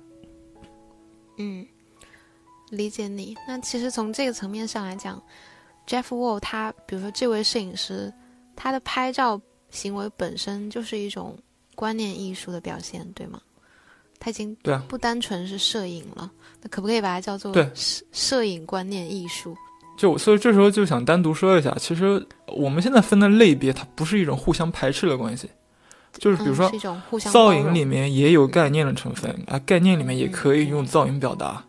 [1.38, 1.66] 嗯，
[2.72, 3.38] 理解你。
[3.48, 5.22] 那其实从这个层面上来讲
[5.86, 8.12] ，Jeff Wall 他，比如说这位摄影师，
[8.56, 11.38] 他的拍照行为本身就是一种
[11.76, 13.40] 观念艺术的表现，对吗？
[14.20, 16.32] 他已经对啊不单纯是摄影了，
[16.62, 19.56] 那可不可以把它叫做对摄摄影观念艺术？
[19.98, 25.50] 就所以这时候就想单独说一下，其实我们现在分的类别，它不是一种互相排斥的关系，
[26.14, 31.64] 就是比如说嗯、是一种互相造影里面也有概念的成分啊，概念里面也可以用造影表达。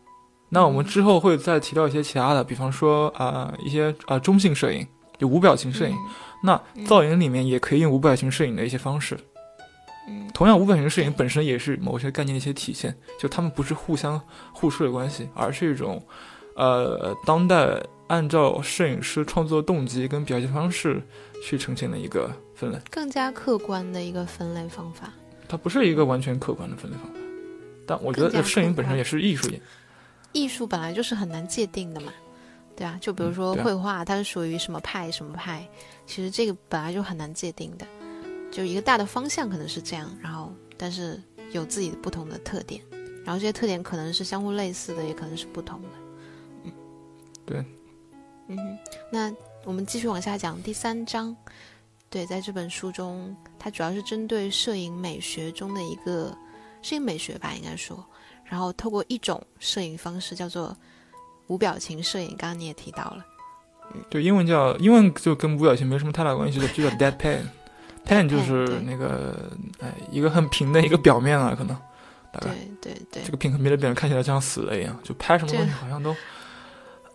[0.54, 4.86] 那我们之后会再提到一些其他的，比方说啊、一些啊、中性摄影，
[5.18, 5.96] 就无表情摄影。
[6.44, 9.16] 那造影里面也可以用无表情摄影的一些方式。
[10.06, 14.20] 嗯同样，无表情摄影本身也是某些概念的一些体现，就他们不是互相
[14.52, 16.02] 互斥的关系，而是一种，
[16.54, 21.00] 呃，当代按照摄影师创作动机跟表现方式
[21.42, 22.78] 去呈现的一个分类。
[22.90, 25.10] 更加客观的一个分类方法。
[25.48, 27.20] 它不是一个完全客观的分类方法，
[27.86, 29.60] 但我觉得摄影本身也是艺术也
[30.32, 32.12] 艺术本来就是很难界定的嘛，
[32.76, 35.66] 对啊，就比如说绘画，它是属于什么派什么派，
[36.06, 37.86] 其实这个本来就很难界定的。
[38.50, 42.82] 就一个大的方向可能是这样，然后但是有自己的不同的特点，
[43.24, 45.88] 然后这些特点可能是相互类似的，也可能是不同的。
[46.64, 46.72] 嗯，
[47.46, 47.64] 对，
[48.48, 48.78] 嗯哼，
[49.10, 51.34] 那我们继续往下讲第三章。
[52.10, 56.36] 对，在这本书中，它主要是针对摄影美学中的一个
[56.82, 58.04] 摄影美学吧，应该说，
[58.52, 60.76] 然后透过一种摄影方式叫做
[61.46, 62.28] 无表情摄影。
[62.36, 63.24] 刚刚你也提到了，
[64.10, 71.74] 对，英文叫英文就跟无表情没什么太大关系的，就叫 deadpan，pan 就是那个哎一个很平的一个表面啊，可能
[72.30, 72.50] 大概
[72.82, 76.14] 对对对，这个平很平的表面看起来像死了一样，就拍什么东西好像都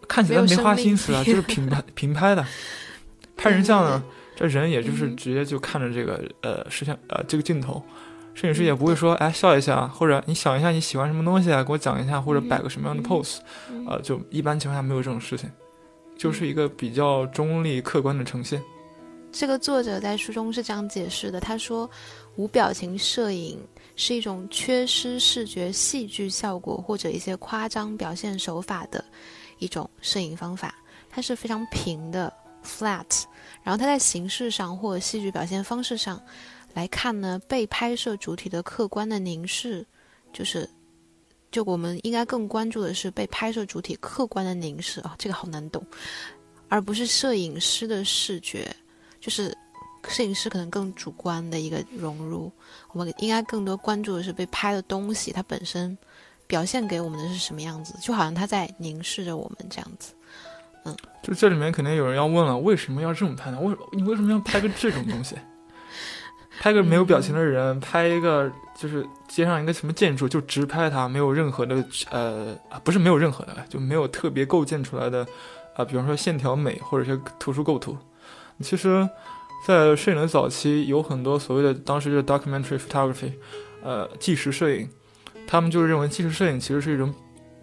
[0.07, 2.43] 看起来没花心思啊，就是平拍平拍的，
[3.37, 4.03] 拍人像呢。
[4.39, 7.83] 这人也就是直接就看着这个呃摄像呃这个镜头，
[8.37, 13.37] 摄影师也不会说哎笑一下，或者你想一下你喜欢什么东西啊，给我讲一下，或者摆个什么样的 pose，
[13.87, 15.51] 呃就一般情况下没有这种事情，
[16.15, 18.61] 就是一个比较中立客观的呈现。
[19.31, 21.89] 这个作者在书中是这样解释的，他说
[22.35, 23.59] 无表情摄影
[23.95, 29.03] 是一种缺失视觉戏剧效果或者一些夸张表现手法的
[29.57, 30.75] 一种摄影方法，
[31.09, 32.31] 它是非常平的
[32.63, 33.23] flat。
[33.63, 36.21] 然后它在形式上或者戏剧表现方式上
[36.77, 39.83] 来看呢，被拍摄主体的客观的凝视，
[40.31, 40.69] 就是，
[41.49, 45.83] 就我们应该更关注的是被拍摄主体客观的凝视啊，这个好难懂，
[46.69, 48.71] 而不是摄影师的视觉，
[49.19, 49.51] 就是
[50.07, 52.51] 摄影师可能更主观的一个融入，
[52.91, 55.97] 我们应该更多关注的是被拍的东西它本身
[56.45, 60.13] 表现给我们的是什么样子，就好像他在凝视着我们这样子。
[60.83, 63.59] 嗯就这里面肯定有人要问了，为什么要这么拍呢？
[63.59, 65.35] 为你为什么要拍个这种东西？
[66.59, 75.25] 拍个没有表情的人，拍一个就是街上一个什么建筑，就直拍它，没有任何的呃，不是没有任何的，就没有特别构建出来的
[75.75, 77.97] 啊，比方说线条美或者是特殊构图。
[78.61, 79.07] 其实，
[79.65, 83.33] 在摄影的早期，有很多所谓的当时的 documentary photography，
[83.83, 84.89] 呃，纪实摄影，
[85.47, 87.13] 他们就是认为纪实摄影其实是一种。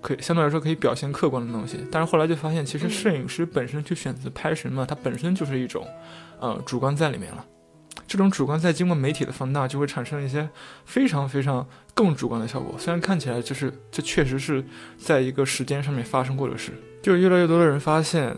[0.00, 5.82] 可以相对来说可以表现客观的东西，但是后来就发现，其实摄影师本身去选择拍什么，它本身就是一种，
[6.38, 7.42] 呃，主观在里面了。
[8.14, 10.48] 这种主观在经过媒体的放大，就会产生一些
[10.84, 12.76] 非常非常更主观的效果。
[12.78, 14.64] 虽然看起来就是这确实是
[14.96, 16.70] 在一个时间上面发生过的事，
[17.02, 18.32] 就越来越多的人发现，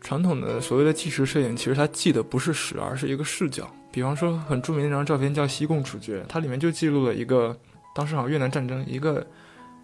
[0.00, 3.68] 传统的所谓的纪实摄影，其实它记的不是史，而是一个视角。
[3.90, 7.58] 比方说很著名的一张照片叫《西贡处决》，它里面就记录了一个
[7.96, 9.26] 当时好像越南战争一个。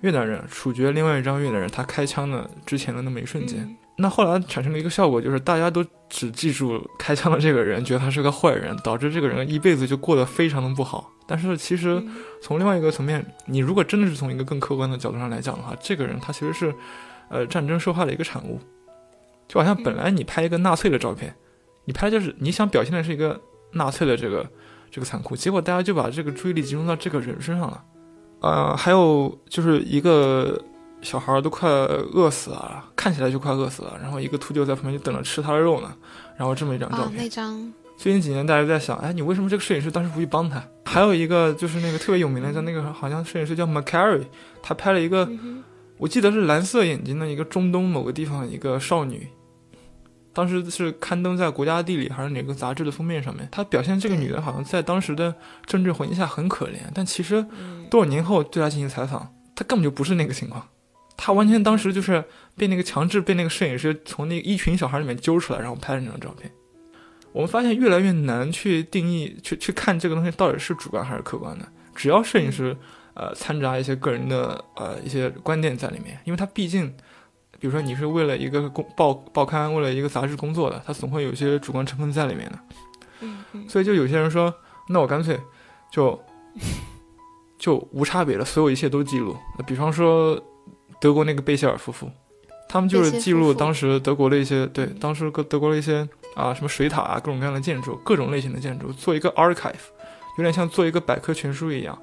[0.01, 11.11] 越南人处决另外一张越南人，他开枪的之前的那么一瞬间，那后来产生了一个效果，就是大家都只记住开枪的这个人，觉得他是个坏人，导致这个人一辈子就过得非常的不好。
[11.27, 12.03] 但是其实
[12.43, 16.75] 从另外一个层面，你如果真的是从一个更客观的角度上来讲的话，这个人他其实是，
[17.29, 18.59] 呃，战争受害的一个产物。
[19.47, 21.35] 就好像本来你拍一个纳粹的照片，
[21.85, 23.41] 你拍就是你想表现的是一个
[23.73, 24.45] 纳粹的这个
[24.91, 27.85] 这个残酷，结果大家就把这个注意力集中到这个人身上了。
[28.41, 30.61] 呃，还有就是一个
[31.05, 35.95] 小孩都快饿死了，看起来就快饿死了，然后一个秃鹫在旁边就等着吃他的肉呢，
[36.37, 37.17] 然后这么一张照片。
[37.17, 37.73] 那张。
[37.97, 40.61] 最近几年大家在想，哎，你为什么这个摄影师当时不去帮他？
[40.85, 44.25] 还有一个就是那个特别有名的，叫那个好像摄影师叫 McCary，
[44.61, 45.31] 他拍了一个，
[45.99, 49.29] 我记得是蓝色眼睛的一个中东某个地方一个少女。
[50.33, 53.49] 当时是刊登在《国家地理》还是哪个杂志的封面上面？
[53.53, 55.33] 他表现这个女的好像在当时的
[55.65, 57.47] 政治环境下很可怜，但其实
[57.89, 60.67] 多少年后对她进行采访，她根本就不是那个情况。
[61.17, 62.25] 她完全当时就是
[62.57, 66.51] 被那个强制被那个摄影师从那一群小孩里面揪出来，然后拍了那张照片。
[67.33, 71.67] 我们发现越来越难去定义、去去看这个东西到底是主观还是客观的。
[71.95, 72.77] 只要摄影师
[73.15, 76.93] 呃掺杂一些个人的呃一些观点在里面，因为他毕竟。
[77.61, 83.29] 比如说，你是为了一个公报报刊，为了一个杂志工作的，他总会有一些主观成分在里面的。
[83.69, 84.53] 所以就有些人说，
[84.91, 85.41] 那我干脆
[85.91, 86.21] 就
[87.57, 89.35] 就无差别的，所有一切都记录。
[89.57, 90.39] 那比方说
[91.01, 92.11] 德国那个贝歇尔夫妇，
[92.69, 99.75] 他们就是记录当时德国的一些对，当时德德国的一些啊什么水塔啊，各种各样的建筑，各种类型的建筑，做一个 archive，
[100.39, 101.99] 有点像做一个百科全书一样，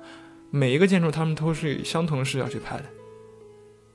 [0.49, 2.83] 每一个建筑他们都是以相同的视角去拍的。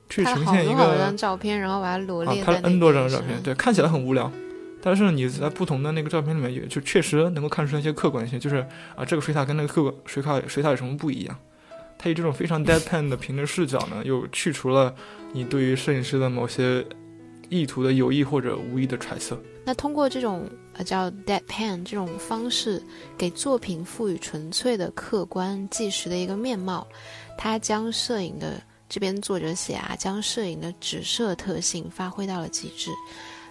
[0.09, 2.45] 去呈现一个张照片，然后把它罗列啊。
[2.45, 4.31] 拍了 N 多张照片，对，看起来很无聊，
[4.81, 11.37] 但是你在不同的那个照片里面，也就确实能够看出一些客观性，就是啊，这个水塔跟那个客观水塔水塔有什么不一样？
[11.97, 14.93] 它以这种非常 deadpan 的平的视角呢，又去除了
[15.33, 16.85] 你对于摄影师的某些
[17.49, 19.41] 意图的有意或者无意的揣测。
[19.65, 22.81] 那通过这种呃叫 deadpan 这种方式，
[23.17, 26.87] 给作品赋予纯粹的客观纪实的一个面貌，
[27.37, 28.61] 它将摄影的。
[28.89, 32.89] 这边作者写啊，将摄影的指摄特性发挥到了极致，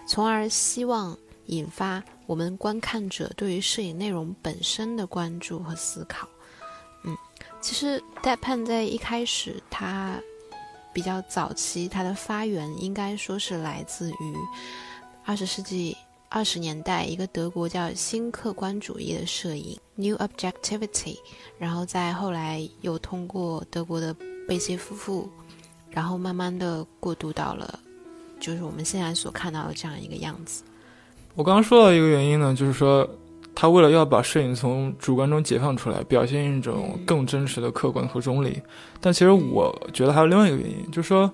[0.07, 6.27] 从而希望引发我们观看者对于摄影内容本身的关注和思考。
[7.59, 10.15] 其实，depan 在一开始它
[10.93, 14.35] 比较早期，它的发源应该说是来自于
[15.25, 15.95] 二十世纪
[16.29, 21.17] 二十年代一个德国叫新客观主义的摄影 New Objectivity，
[21.57, 24.15] 然后再后来又通过德国的
[24.47, 25.29] 贝歇夫妇，
[25.89, 27.79] 然后慢慢的过渡到了
[28.39, 30.63] 就是我们现在所看到的这样一个样子。
[31.35, 33.07] 我刚刚说到一个原因呢，就是说
[33.59, 38.61] 他为了要把摄影从主观中解放出来，表现一种更真实的客观和中立。
[39.01, 41.33] 但其实我觉得还有另外一个原因，就是说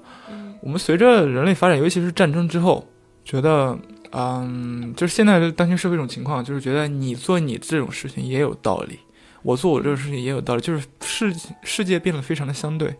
[0.61, 2.87] 我们随着人类发展，尤其是战争之后，
[3.25, 3.77] 觉得，
[4.11, 8.99] 嗯，就是现在的当今社会一种情况，就是觉得你做你这种事情也有道理，
[9.41, 12.95] 我做我这种事情也有道理，就是世世界变得非常的相对。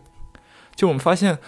[0.76, 1.38] 就我们发现，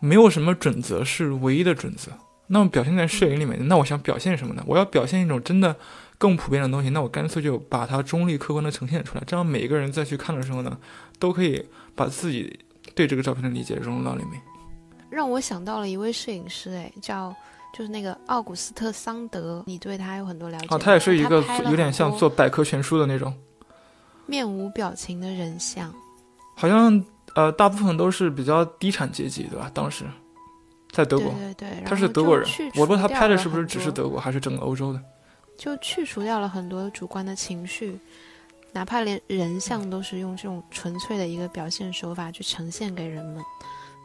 [0.00, 2.12] 没有什么准则是唯一的准则。
[2.46, 4.64] 那么表现在摄影里面，那我想表现什么呢？
[4.66, 5.76] 我要表现一种真的
[6.18, 10.76] 更普遍的东西，那我干脆就把它中立客观的呈现出来，这样每一个人再去看的时候呢，
[11.18, 12.58] 都可以把自己
[12.94, 14.40] 对这个照片的理解融入到里面。
[15.08, 17.34] 让我想到了一位摄影师，哎，叫
[17.72, 20.76] 就是那个奥古斯特·桑德，你对他有很多了解啊？
[20.76, 23.32] 他也是一个有点像做百科全书的那种
[24.26, 25.94] 面无表情的人像，
[26.56, 27.04] 好像
[27.34, 29.70] 呃，大部分都是比较低产阶级，对吧？
[29.72, 30.04] 当时。
[30.90, 32.48] 在德国，对对对，他是德国人。
[32.74, 34.98] 我不知道他拍的是不是只是德国，还是整个欧洲的。
[35.58, 37.98] 就去除掉了很多主观的情绪，
[38.72, 43.42] 哪怕连人像都是用这种纯粹的一个表现手法去呈现给人们。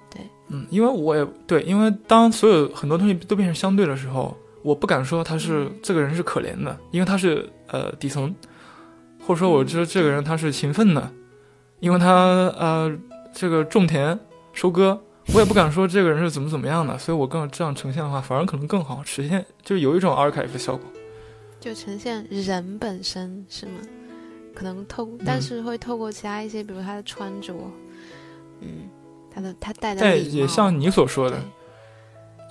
[0.10, 8.34] 对，嗯，因为我也对，因为当所有很多东西都变成相对的时候，我不敢说他是这个人是可怜的，因为他是呃底层，
[9.26, 11.12] 或者说我知道这个人他是勤奋的，
[11.80, 12.92] 因为他呃
[13.32, 14.20] 这个种田
[14.52, 15.00] 收割。
[15.34, 20.86] 我也不敢说这个人是怎么怎么样的，所以我更这样呈现的话，反而可能更好，实现就有一种 archive 的效果，
[21.64, 23.80] 就呈现人本身是吗？
[24.54, 27.56] 可能透，但是会透过其他一些，比如他的穿着，
[28.60, 28.90] 嗯，
[29.34, 31.40] 他的他戴的但也像你所说的，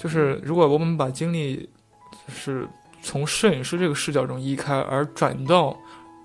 [0.01, 1.69] 就是如果我们把精力
[2.27, 2.67] 是
[3.03, 5.79] 从摄影师这个视角中移开，而转到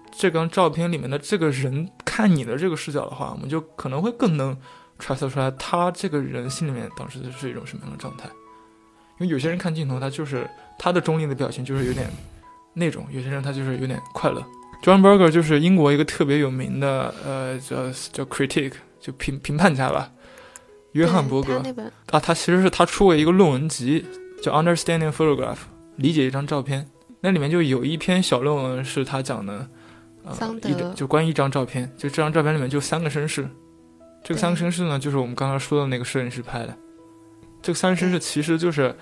[0.10, 4.58] 这张照片里面的这个人看你的这个视角的话，我们就可能会更能。
[5.00, 8.28] 揣测出来，他这个人心里面当时是一种什么样的状态？
[9.20, 12.10] 因为有些人看镜头，他就是他的中立的表情就是有点
[12.78, 14.46] 那种；有些人他就是有点快乐。
[14.84, 20.12] John Berger 就是英国一个特别有名的呃叫叫 critic 就评评判家吧，
[20.92, 21.58] 约翰伯格
[22.12, 24.06] 啊，他其实是他出过一个论文集
[24.42, 25.58] 叫 Understanding Photograph，
[25.96, 26.88] 理解一张照片。
[27.20, 29.68] 那里面就有一篇小论文是他讲的，
[30.24, 33.50] 呃，一就关于一张照片，就这张照片里面就三个绅士。
[34.24, 36.78] 这个三个绅士呢，就是我们刚刚说的那个摄影师拍的。
[37.62, 38.96] 这个三个绅士其实就是，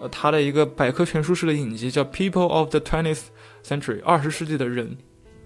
[0.00, 3.20] 呃，他的一个百科全书式的影集，叫《People of the Twentieth
[3.62, 4.96] Century》二十世纪的人。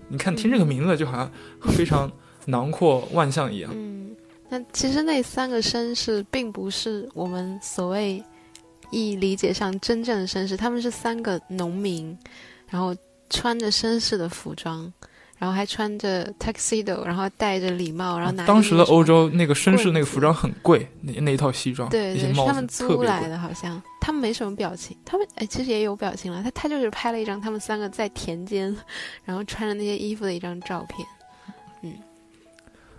[0.07, 1.31] 你看，听这个名字就好像
[1.73, 2.11] 非常
[2.47, 3.71] 囊括万象一样。
[3.75, 4.15] 嗯，
[4.49, 8.23] 那其实那三个绅士并不是我们所谓
[8.91, 12.17] 意理解上真正的绅士，他们是三个农民，
[12.69, 12.95] 然后
[13.29, 14.93] 穿着绅士的服装。
[15.45, 18.47] 然后还穿着 tuxedo，然后戴着礼帽，然后拿。
[18.47, 28.75] 当时的欧洲那个绅士那个服装很贵，那那一套西装，对对，是他们租来的，好像他们没什么表情，他们哎其实也有表情了，他他就是拍了一张他们三个在田间，
[29.27, 31.07] 然后穿着那些衣服的一张照片，
[31.83, 31.93] 嗯。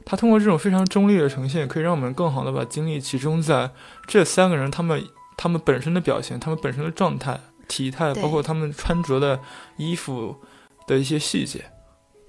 [0.06, 3.72] 他通过这种非常中立的呈现，可以让我们更好的把精力集中在
[4.06, 5.04] 这三个人他们
[5.36, 9.40] 他们本身的表现，他们本身的状态、体态，包括他们穿着的
[9.78, 10.36] 衣服
[10.86, 11.66] 的一些细节。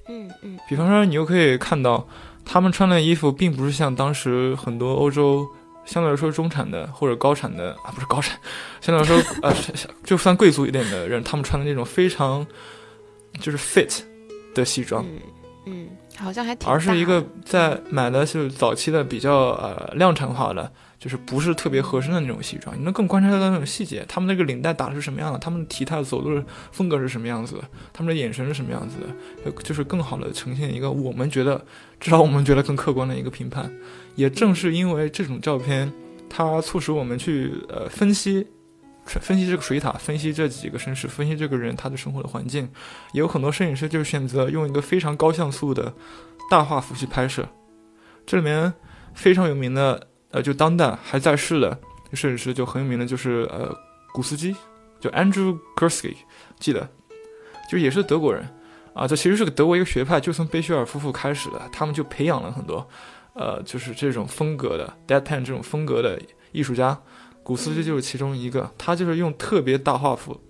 [0.08, 2.06] 嗯嗯，比方说，你又可以看到，
[2.44, 5.46] 他们穿的衣服并不是像当时很多欧洲
[5.84, 8.38] 相对来说中产的或者高产的啊，不是高产，
[8.80, 9.54] 相对来说 呃，
[10.04, 12.46] 就算贵族一点的人，他们穿的那种非常
[13.40, 14.00] 就是 fit
[14.54, 15.04] 的西装，
[15.66, 15.88] 嗯，
[16.18, 20.72] 好像还挺，而是一个在买的是早期的比较呃量产化的。
[21.06, 28.96] 就是不是特别合身的那种西装，你能更观察到那种细节，他们那个领带打的是什么样的，他们体态走路的风格是什么样子的，他们的眼神是什么样子
[29.44, 31.64] 的，就是更好的呈现一个我们觉得，
[32.00, 33.72] 至少我们觉得更客观的一个评判。
[34.16, 35.92] 也正是因为这种照片，
[36.28, 38.44] 它促使我们去呃分析，
[39.04, 42.68] 分析这个水塔，分析这几个绅士，分析这个人他的生活的环境。
[43.12, 45.94] 也有很多摄影师就选择用一个非常高像素的
[46.50, 47.48] 大画幅去拍摄，
[48.26, 48.74] 这里面
[49.14, 50.08] 非常有名的。
[50.30, 51.78] 呃，就当代还在世的
[52.12, 53.74] 摄影师就很有名的，就是呃，
[54.12, 54.54] 古斯基，
[55.00, 56.14] 就 Andrew Gursky，
[56.58, 56.88] 记得，
[57.70, 58.48] 就也是德国人，
[58.94, 62.86] 啊，这其实是个德国一个学派，就从贝歇尔夫妇开始的，他们就培养了很多，
[63.34, 66.20] 呃，就是这种风格的 Deadpan 这种风格的
[66.52, 66.98] 艺术家，
[67.42, 70.40] 古斯基就是其中一个，他就是用特别大画幅，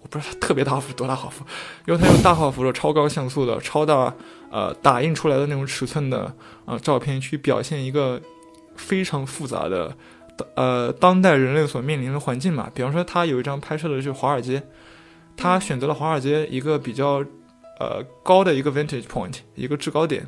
[0.00, 1.44] 我不知道他特别大幅多大画幅，
[1.86, 4.14] 因为他用大画幅的超高像素的超大
[4.50, 6.32] 呃打印出来的那种尺寸的
[6.64, 8.20] 呃照片去表现一个
[8.78, 9.94] 非常复杂的
[10.54, 12.70] 呃当代人类所面临的环境嘛。
[12.72, 14.62] 比方说，他有一张拍摄的是华尔街，
[15.36, 17.22] 他选择了华尔街一个比较
[17.78, 20.26] 呃高的一个 vantage point 一个制高点，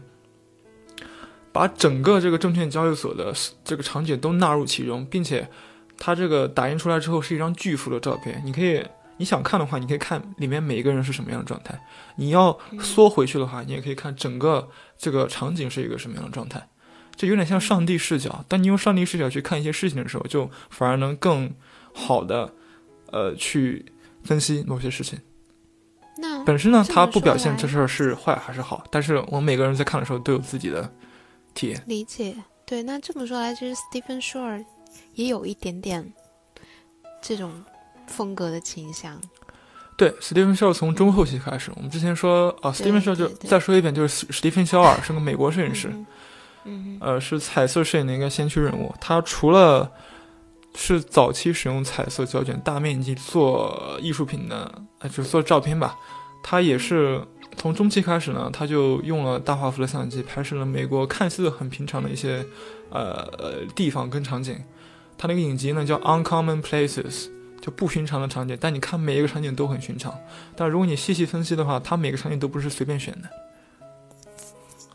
[1.51, 3.33] 把整个这个证券交易所的
[3.65, 5.49] 这个场景都纳入其中，并且。
[6.03, 8.83] 它这个打印出来之后是一张巨幅的照片，你可以
[9.19, 11.79] 你想看的话，你可以看里面每一个人是什么样的状态。
[12.17, 16.67] 你要缩回去的话，你也可以看整个这个场景是一个什么样的状态。
[17.21, 18.43] 就有点像上帝视角。
[18.49, 21.53] 当你用上帝视角去看一些事情的时候，就反而能更
[21.93, 22.51] 好的
[23.13, 23.85] 呃去
[24.25, 25.19] 分析某些事情。
[26.17, 30.91] 那本身呢，它不表现这事儿是坏还是好，但是我们每个人在看的时候都有自己的
[31.53, 31.83] 体验。
[31.87, 32.83] 理解对。
[32.83, 34.65] 那这么说来，其实 Stephen Shore。
[35.15, 36.13] 也有一点点
[37.23, 37.53] 这种
[38.09, 39.21] 风格的倾向。
[39.97, 46.05] 对，，Stephen Shore 从中后期开始，我们之前说啊，史蒂芬肖尔就再说一遍，就是史蒂芬肖尔是个美国摄影师，嗯，
[47.01, 48.95] 呃，是彩色摄影的一个先驱人物。
[49.01, 49.91] 他除了
[50.75, 55.97] 是早期使用彩色胶卷大面积做艺术品的，呃，就是做照片吧，
[56.43, 57.21] 他也是
[57.57, 62.45] 从中期开始呢，他就用了大画幅的相机拍摄了美国看似很平常的一些
[62.91, 64.57] 呃地方跟场景。
[65.19, 67.03] 他那个影集呢叫《Uncommon Places》，
[67.61, 68.57] 就不寻常的场景。
[68.59, 70.17] 但你看每一个场景都很寻常，
[70.57, 73.29] 但如果你细细分析的话，他每个场景都不是随便选的。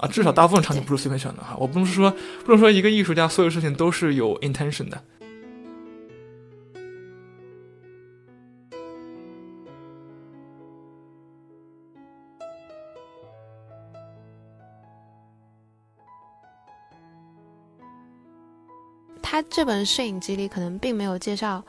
[0.05, 1.55] 啊，至少大部分场景不是随便选的哈。
[1.59, 2.11] 我不能说，
[2.45, 5.03] 不能说一个艺术家所有事情都是有 intention 的。
[19.21, 21.63] 他这本摄影集里可能并没有介绍，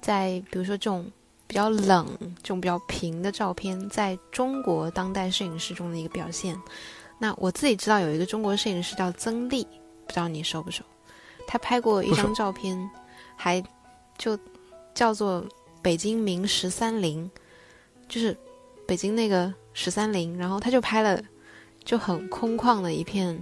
[0.00, 1.10] 在比如说这种
[1.48, 2.06] 比较冷、
[2.42, 6.56] 这种比较平的照片，在中国当代摄影师中的一个表现。
[7.22, 9.62] 那我自己知道有一个中国摄影师叫曾丽，
[10.08, 10.82] 不知道你熟不熟？
[11.46, 12.76] 他拍过一张照片，
[13.36, 13.62] 还
[14.18, 14.36] 就
[14.92, 15.46] 叫做
[15.80, 17.30] 北京明十三陵，
[18.08, 18.36] 就是
[18.88, 21.22] 北京那个十三陵，然后他就拍了
[21.84, 23.40] 就很空旷的一片。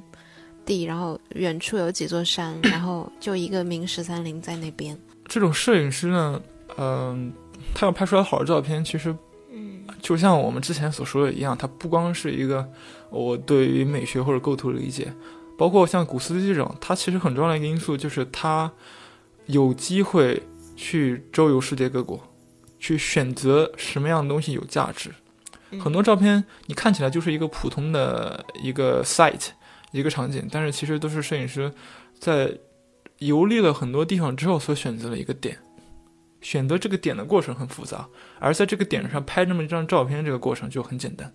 [0.67, 4.97] 地，然后远处有几座山，然后就一个明十三陵在那边。
[5.25, 6.43] 这种摄影师呢，
[6.77, 7.33] 嗯，
[7.75, 9.19] 他要拍出来好的照片，其实，嗯，
[10.01, 12.69] 就像我们之前所说的一样，它不光是一个
[13.11, 15.13] 我对于美学或者构图的理解，
[15.57, 18.73] 包括像古斯基这种，它其实很重要的一个因素就是他
[19.47, 20.43] 有机会
[20.75, 22.21] 去周游世界各国，
[22.79, 25.11] 去选择什么样的东西有价值。
[25.79, 29.51] 很多照片你看起来就是一个普通的一个 site。
[29.93, 31.69] 一个场景，但是其实都是摄影师
[32.17, 32.57] 在
[33.19, 35.59] 游历了很多地方之后所选择的一个点。
[36.41, 41.33] 选择这个点的过程很复杂，而在这个点上拍这么一张照片，这个过程就很简单。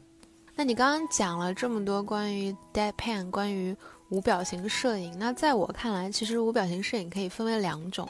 [0.55, 3.75] 那你刚刚讲了这么多关于 deadpan，关于
[4.09, 8.07] 无表情摄影，那在我看来，其实无表情摄影可以分为两种，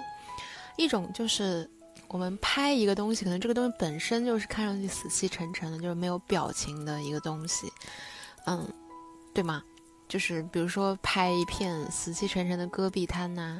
[0.78, 1.70] 一种就是
[2.08, 7.72] 我们拍一个东西，可能这个东西本身就是看上去死气沉沉的，就是没有表情的一个东西，
[8.46, 8.68] 嗯，
[9.34, 9.64] 对吗？
[10.08, 13.60] 就是比如说拍一片死气沉沉的戈壁滩呐，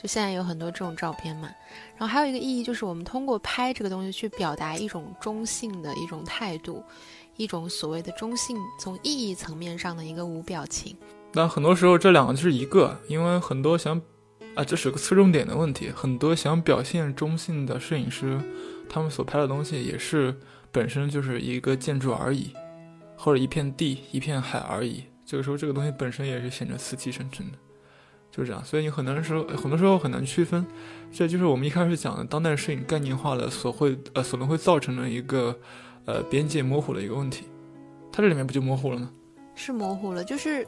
[0.00, 1.48] 就现在有很多这种照片嘛。
[1.96, 6.82] 然后还有一个意义就是，我们通过拍这个东西去表达一种中性的一种态度，
[7.36, 10.96] 一种所谓的中性，从意义层面上的一个无表情。
[11.32, 14.00] 那很多时候这两个就是一个，因为很多想
[14.54, 15.90] 啊，这是个侧重点的问题。
[15.90, 18.40] 很多想表现中性的摄影师，
[18.88, 20.34] 他们所拍的东西也是
[20.72, 22.52] 本身就是一个建筑而已，
[23.18, 25.04] 或者一片地、一片海而已。
[25.26, 27.58] 这个时候，这个东西本身也是显得死气沉沉的，
[28.36, 28.64] 就是这样。
[28.64, 30.66] 所以你很难说，很多时候很难区分。
[31.12, 35.56] 这就是我们一开始讲的当代摄影概念化的所会呃所能会造成的一个
[36.04, 37.44] 呃边界模糊的一个问题。
[38.12, 39.10] 它这里面不就模糊了吗？
[39.54, 40.66] 是模糊了，就是，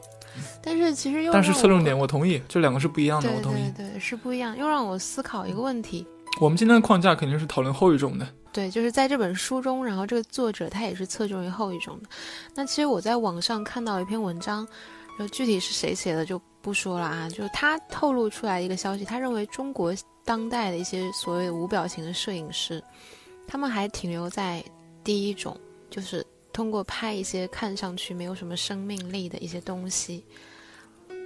[0.63, 4.57] 但是其实又但是侧重点我同意，这两个是不一样的，我同意，对，是不一样。
[4.57, 6.07] 又让我思考一个问题。
[6.41, 8.27] 我们今天的框架肯定是讨论后一种的。
[8.51, 12.09] 对，就是在这本书中，然后这个作者他也是侧重于后一种的。
[12.55, 14.67] 那其实我在网上看到一篇文章，
[15.19, 17.29] 就具体是谁写的就不说了啊。
[17.29, 19.93] 就是他透露出来一个消息，他认为中国
[20.23, 22.81] 当代的一些所谓无表情的摄影师，
[23.45, 24.63] 他们还停留在
[25.03, 25.59] 第一种，
[25.89, 30.23] 就是通过拍一些看上去没有什么生命力的一些东西，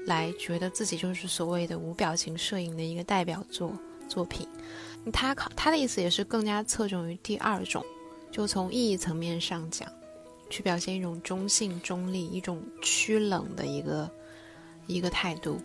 [0.08, 3.72] 来觉得自己就是所谓的无表情摄影的一个代表作
[4.10, 4.48] 作品。
[5.12, 7.86] 他考他的意思也是更加侧重于第二种，
[8.32, 9.86] 就从意义层面上讲，
[10.54, 14.08] 去表现一种中性、中立、一种趋冷的一个
[14.86, 15.60] 一个态度。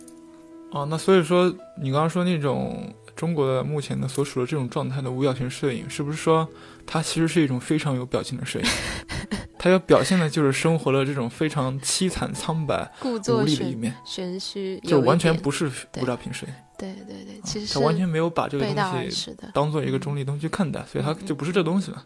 [0.71, 1.47] 哦，那所以说
[1.79, 6.47] 你刚刚说那种中国的目前的所处的这种状态的无表情摄影，是不是说
[6.87, 8.65] 它其实是一种非常有表情的摄影？
[9.59, 16.53] 它要表现的就是生活的这种非常凄惨苍白、故作无力的一面，玄虚，就完全不是对无表情摄影。
[16.79, 19.35] 对对对，其实他完全没有把这个东西。
[19.53, 22.03] 当做一个中立东西去看待，所以它嗯就不是这东西了。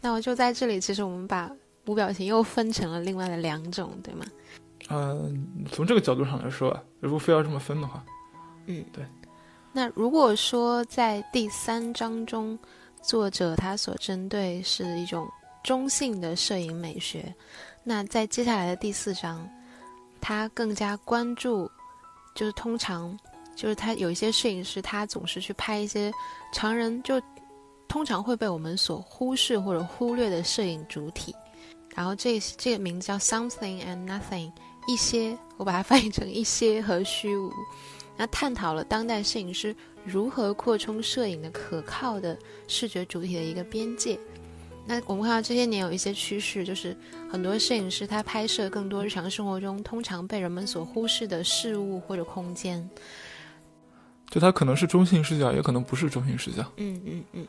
[0.00, 1.50] 那我就在这里，其实我们把
[1.88, 4.26] 无表情又分成了另外的两种，对吗？
[4.90, 8.04] 嗯、从这个角度上来说啊，如果非要这么分的话，
[8.66, 9.04] 嗯，对。
[9.72, 12.58] 那如果说在第三章中，
[13.02, 15.28] 作者他所针对是一种
[15.62, 17.34] 中性的摄影美学，
[17.84, 19.48] 那在接下来的第四章，
[20.20, 21.70] 他更加关注，
[22.34, 23.16] 就是通常
[23.54, 26.12] 就是他有一些摄影师，他总是去拍一些
[26.52, 27.20] 常人就
[27.88, 31.34] 通常会被我们所忽视或者忽略的摄影主体，
[31.98, 34.52] 然后这这个名字叫 something and nothing，
[34.86, 37.52] 一些我把它翻译成一些和虚无。
[38.16, 39.74] 那探讨了当代摄影师
[40.04, 42.38] 如何扩充摄影的可靠的
[42.68, 44.16] 视觉主体的一个边界。
[44.86, 46.96] 那我们看到这些年有一些趋势，就是
[47.28, 52.88] 很多摄影师他拍摄更多日常生活中通常被人们所忽视的事物或者空间。
[54.30, 57.46] 就它可能是中性视角，也可能不是中性视角，嗯嗯嗯，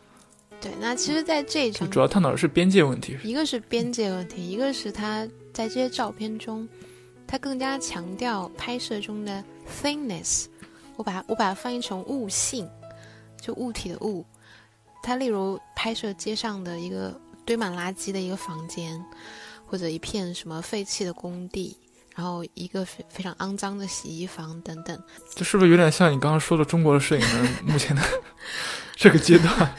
[0.61, 0.71] 对。
[0.79, 3.17] 那其实，在这一章，就主要探讨的是边界问题。
[3.23, 6.67] 一个是边界问题，一个是他在这些照片中，
[7.27, 9.43] 他更加强调拍摄中的
[9.81, 10.45] thingness。
[10.95, 12.69] 我把它我把它翻译成物性，
[13.41, 14.25] 就物体的物。
[15.01, 19.01] 他例如拍摄街上的一个堆满垃圾的一个房间，
[19.65, 21.77] 或者一片什么废弃的工地，
[22.13, 25.01] 然后一个非非常肮脏的洗衣房等等。
[25.33, 28.01] 这是不是有点像你刚刚说的中国的摄影人目前的
[28.97, 29.73] 这个阶段？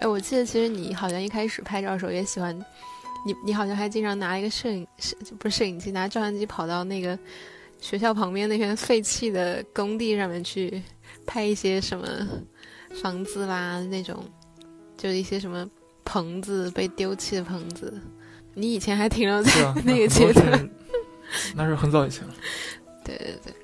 [0.00, 2.56] 哎，我记得其实你好像一开始拍照的时候也喜欢，
[3.26, 7.18] 你你好像还经常拿一个摄影摄不是摄影机，拿照相机跑到那个
[7.80, 10.82] 学校旁边那片废弃的工地上面去
[11.24, 12.06] 拍一些什么
[13.02, 14.24] 房子啦那种，
[14.96, 15.68] 就是一些什么
[16.04, 17.92] 棚子被丢弃的棚子。
[18.54, 20.70] 你以前还停留在啊， 那个阶段，
[21.54, 22.34] 那是很早以前了。
[23.04, 23.54] 对对对，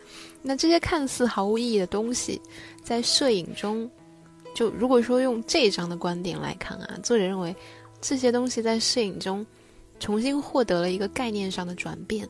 [0.43, 2.41] 那这些看似毫无意义的东西，
[2.83, 3.91] 在摄影中，
[4.55, 7.55] 就如果说用这一章的观点来看啊，作者认为
[8.01, 9.47] 这些东西在摄影中
[9.99, 12.29] 重新获得了一个概念上的转变，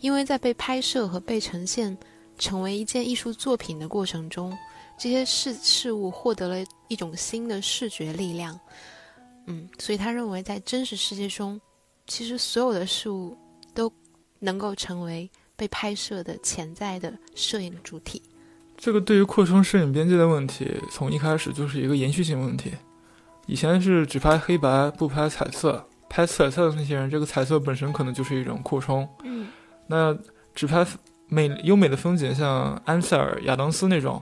[0.00, 1.96] 因为在被拍摄和被呈现
[2.38, 4.56] 成为一件艺术作品的过程中，
[4.98, 8.58] 这些事事物获得了一种新的视觉力量。
[9.46, 11.60] 嗯，所以他认为在真实世界中，
[12.06, 13.36] 其实所有的事物
[13.74, 13.92] 都
[14.38, 18.22] 能够成为被拍摄的潜在的摄影主体。
[18.82, 22.72] 这个对于扩充摄影边界的问题，从一开始就是一个延续性问题。
[23.46, 29.08] 以前是只拍黑白不拍彩色，拍彩色的那些人，这个彩色本身可能就是一种扩充。
[29.22, 29.46] 嗯
[29.86, 30.12] 那
[30.52, 30.84] 只拍
[31.28, 34.20] 美优美的风景，像安塞尔、亚当斯那种，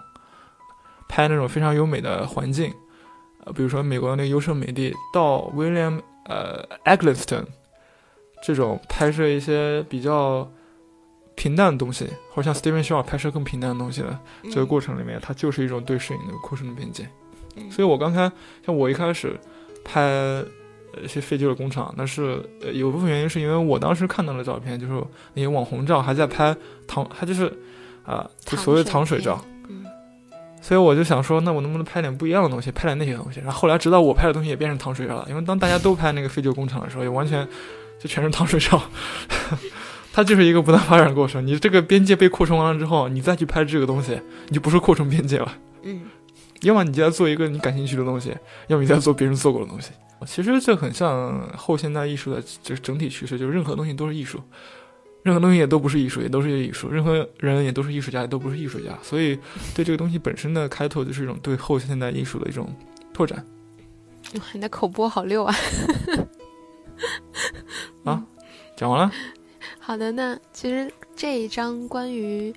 [1.08, 2.70] 拍那种非常优美的环境，
[3.46, 7.46] 呃，比如说美国的那个优胜美地，到 William 呃 Eggleston
[8.42, 10.46] 这种拍摄一些比较
[11.40, 14.18] 平淡的东西，或者像 Steven Shaw 拍摄更平淡的东西的
[14.52, 17.08] 这个过程里面，它就是一种对摄影的扩充的边界。
[17.56, 18.30] 嗯所以我刚才
[18.64, 19.40] 像我一开始
[19.82, 20.44] 拍呃
[21.02, 24.92] 一些废旧的工厂，那是呃有部分原因是因为我当时看到的照片，就是
[25.32, 26.54] 那些网红照还在拍
[26.86, 27.50] 糖，它就是
[28.04, 29.86] 啊、就所谓糖水照，嗯
[30.60, 33.40] 所以我就想说，那我能不能拍点不一样的东西，拍点那些东西？
[33.40, 37.48] 然后后来直到我拍的东西也变成糖水照了，因为当大家都拍那个废旧工厂的时候，也完全
[37.98, 38.82] 就全是糖水照。
[40.12, 41.46] 它就是一个不断发展的过程。
[41.46, 45.56] 你这个边界被扩充完了之后，你再去拍这个东西，你就不是扩充边界了。
[45.82, 46.02] 嗯
[46.62, 48.36] 要么你就在做一个你感兴趣的东西，
[48.66, 49.92] 要么你在做别人做过的东西。
[50.26, 54.38] 其实这很像后现代艺术的这整体趋势，就是任何东西都是艺术，
[55.22, 58.90] 任何东西也都不是艺术，也都是艺术，任何人也都是艺术家，也都不是艺术家。
[59.02, 59.38] 所以
[59.74, 62.68] 对这个东西本身的开拓，就是一种对后现代艺术的一种
[63.14, 63.42] 拓展。
[64.34, 65.54] 哇你的口播好溜啊！
[68.76, 69.12] 讲完了，
[69.90, 72.54] 好的，那其实这一章关于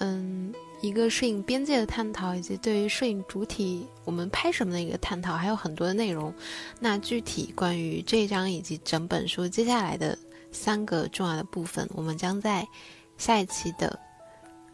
[0.00, 6.30] 嗯一个摄影边界的探讨，以及对于摄影主体我们拍什么的一个探讨，还有很多的内容。
[6.78, 10.18] 那具体关于这一章以及整本书接下来的
[10.52, 12.68] 三个重要的部分，我们将在
[13.16, 13.98] 下一期的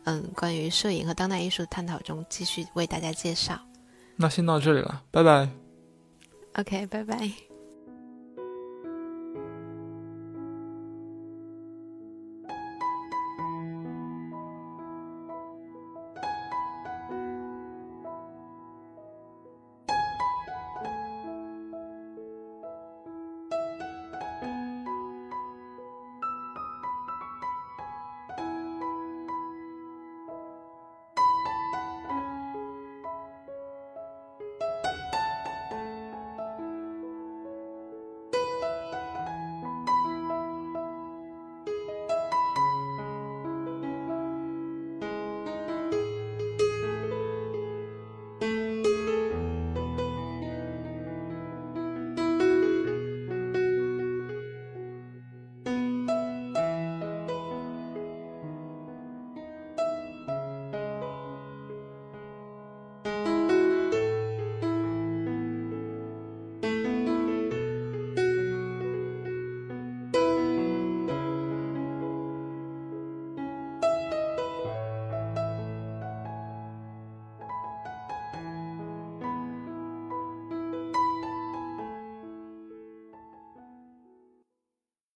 [0.02, 3.56] 嗯关于摄影和当代艺术的探讨中继续为大家介绍。
[4.16, 5.48] 那先到这里了，拜拜。
[6.54, 7.49] OK，拜拜。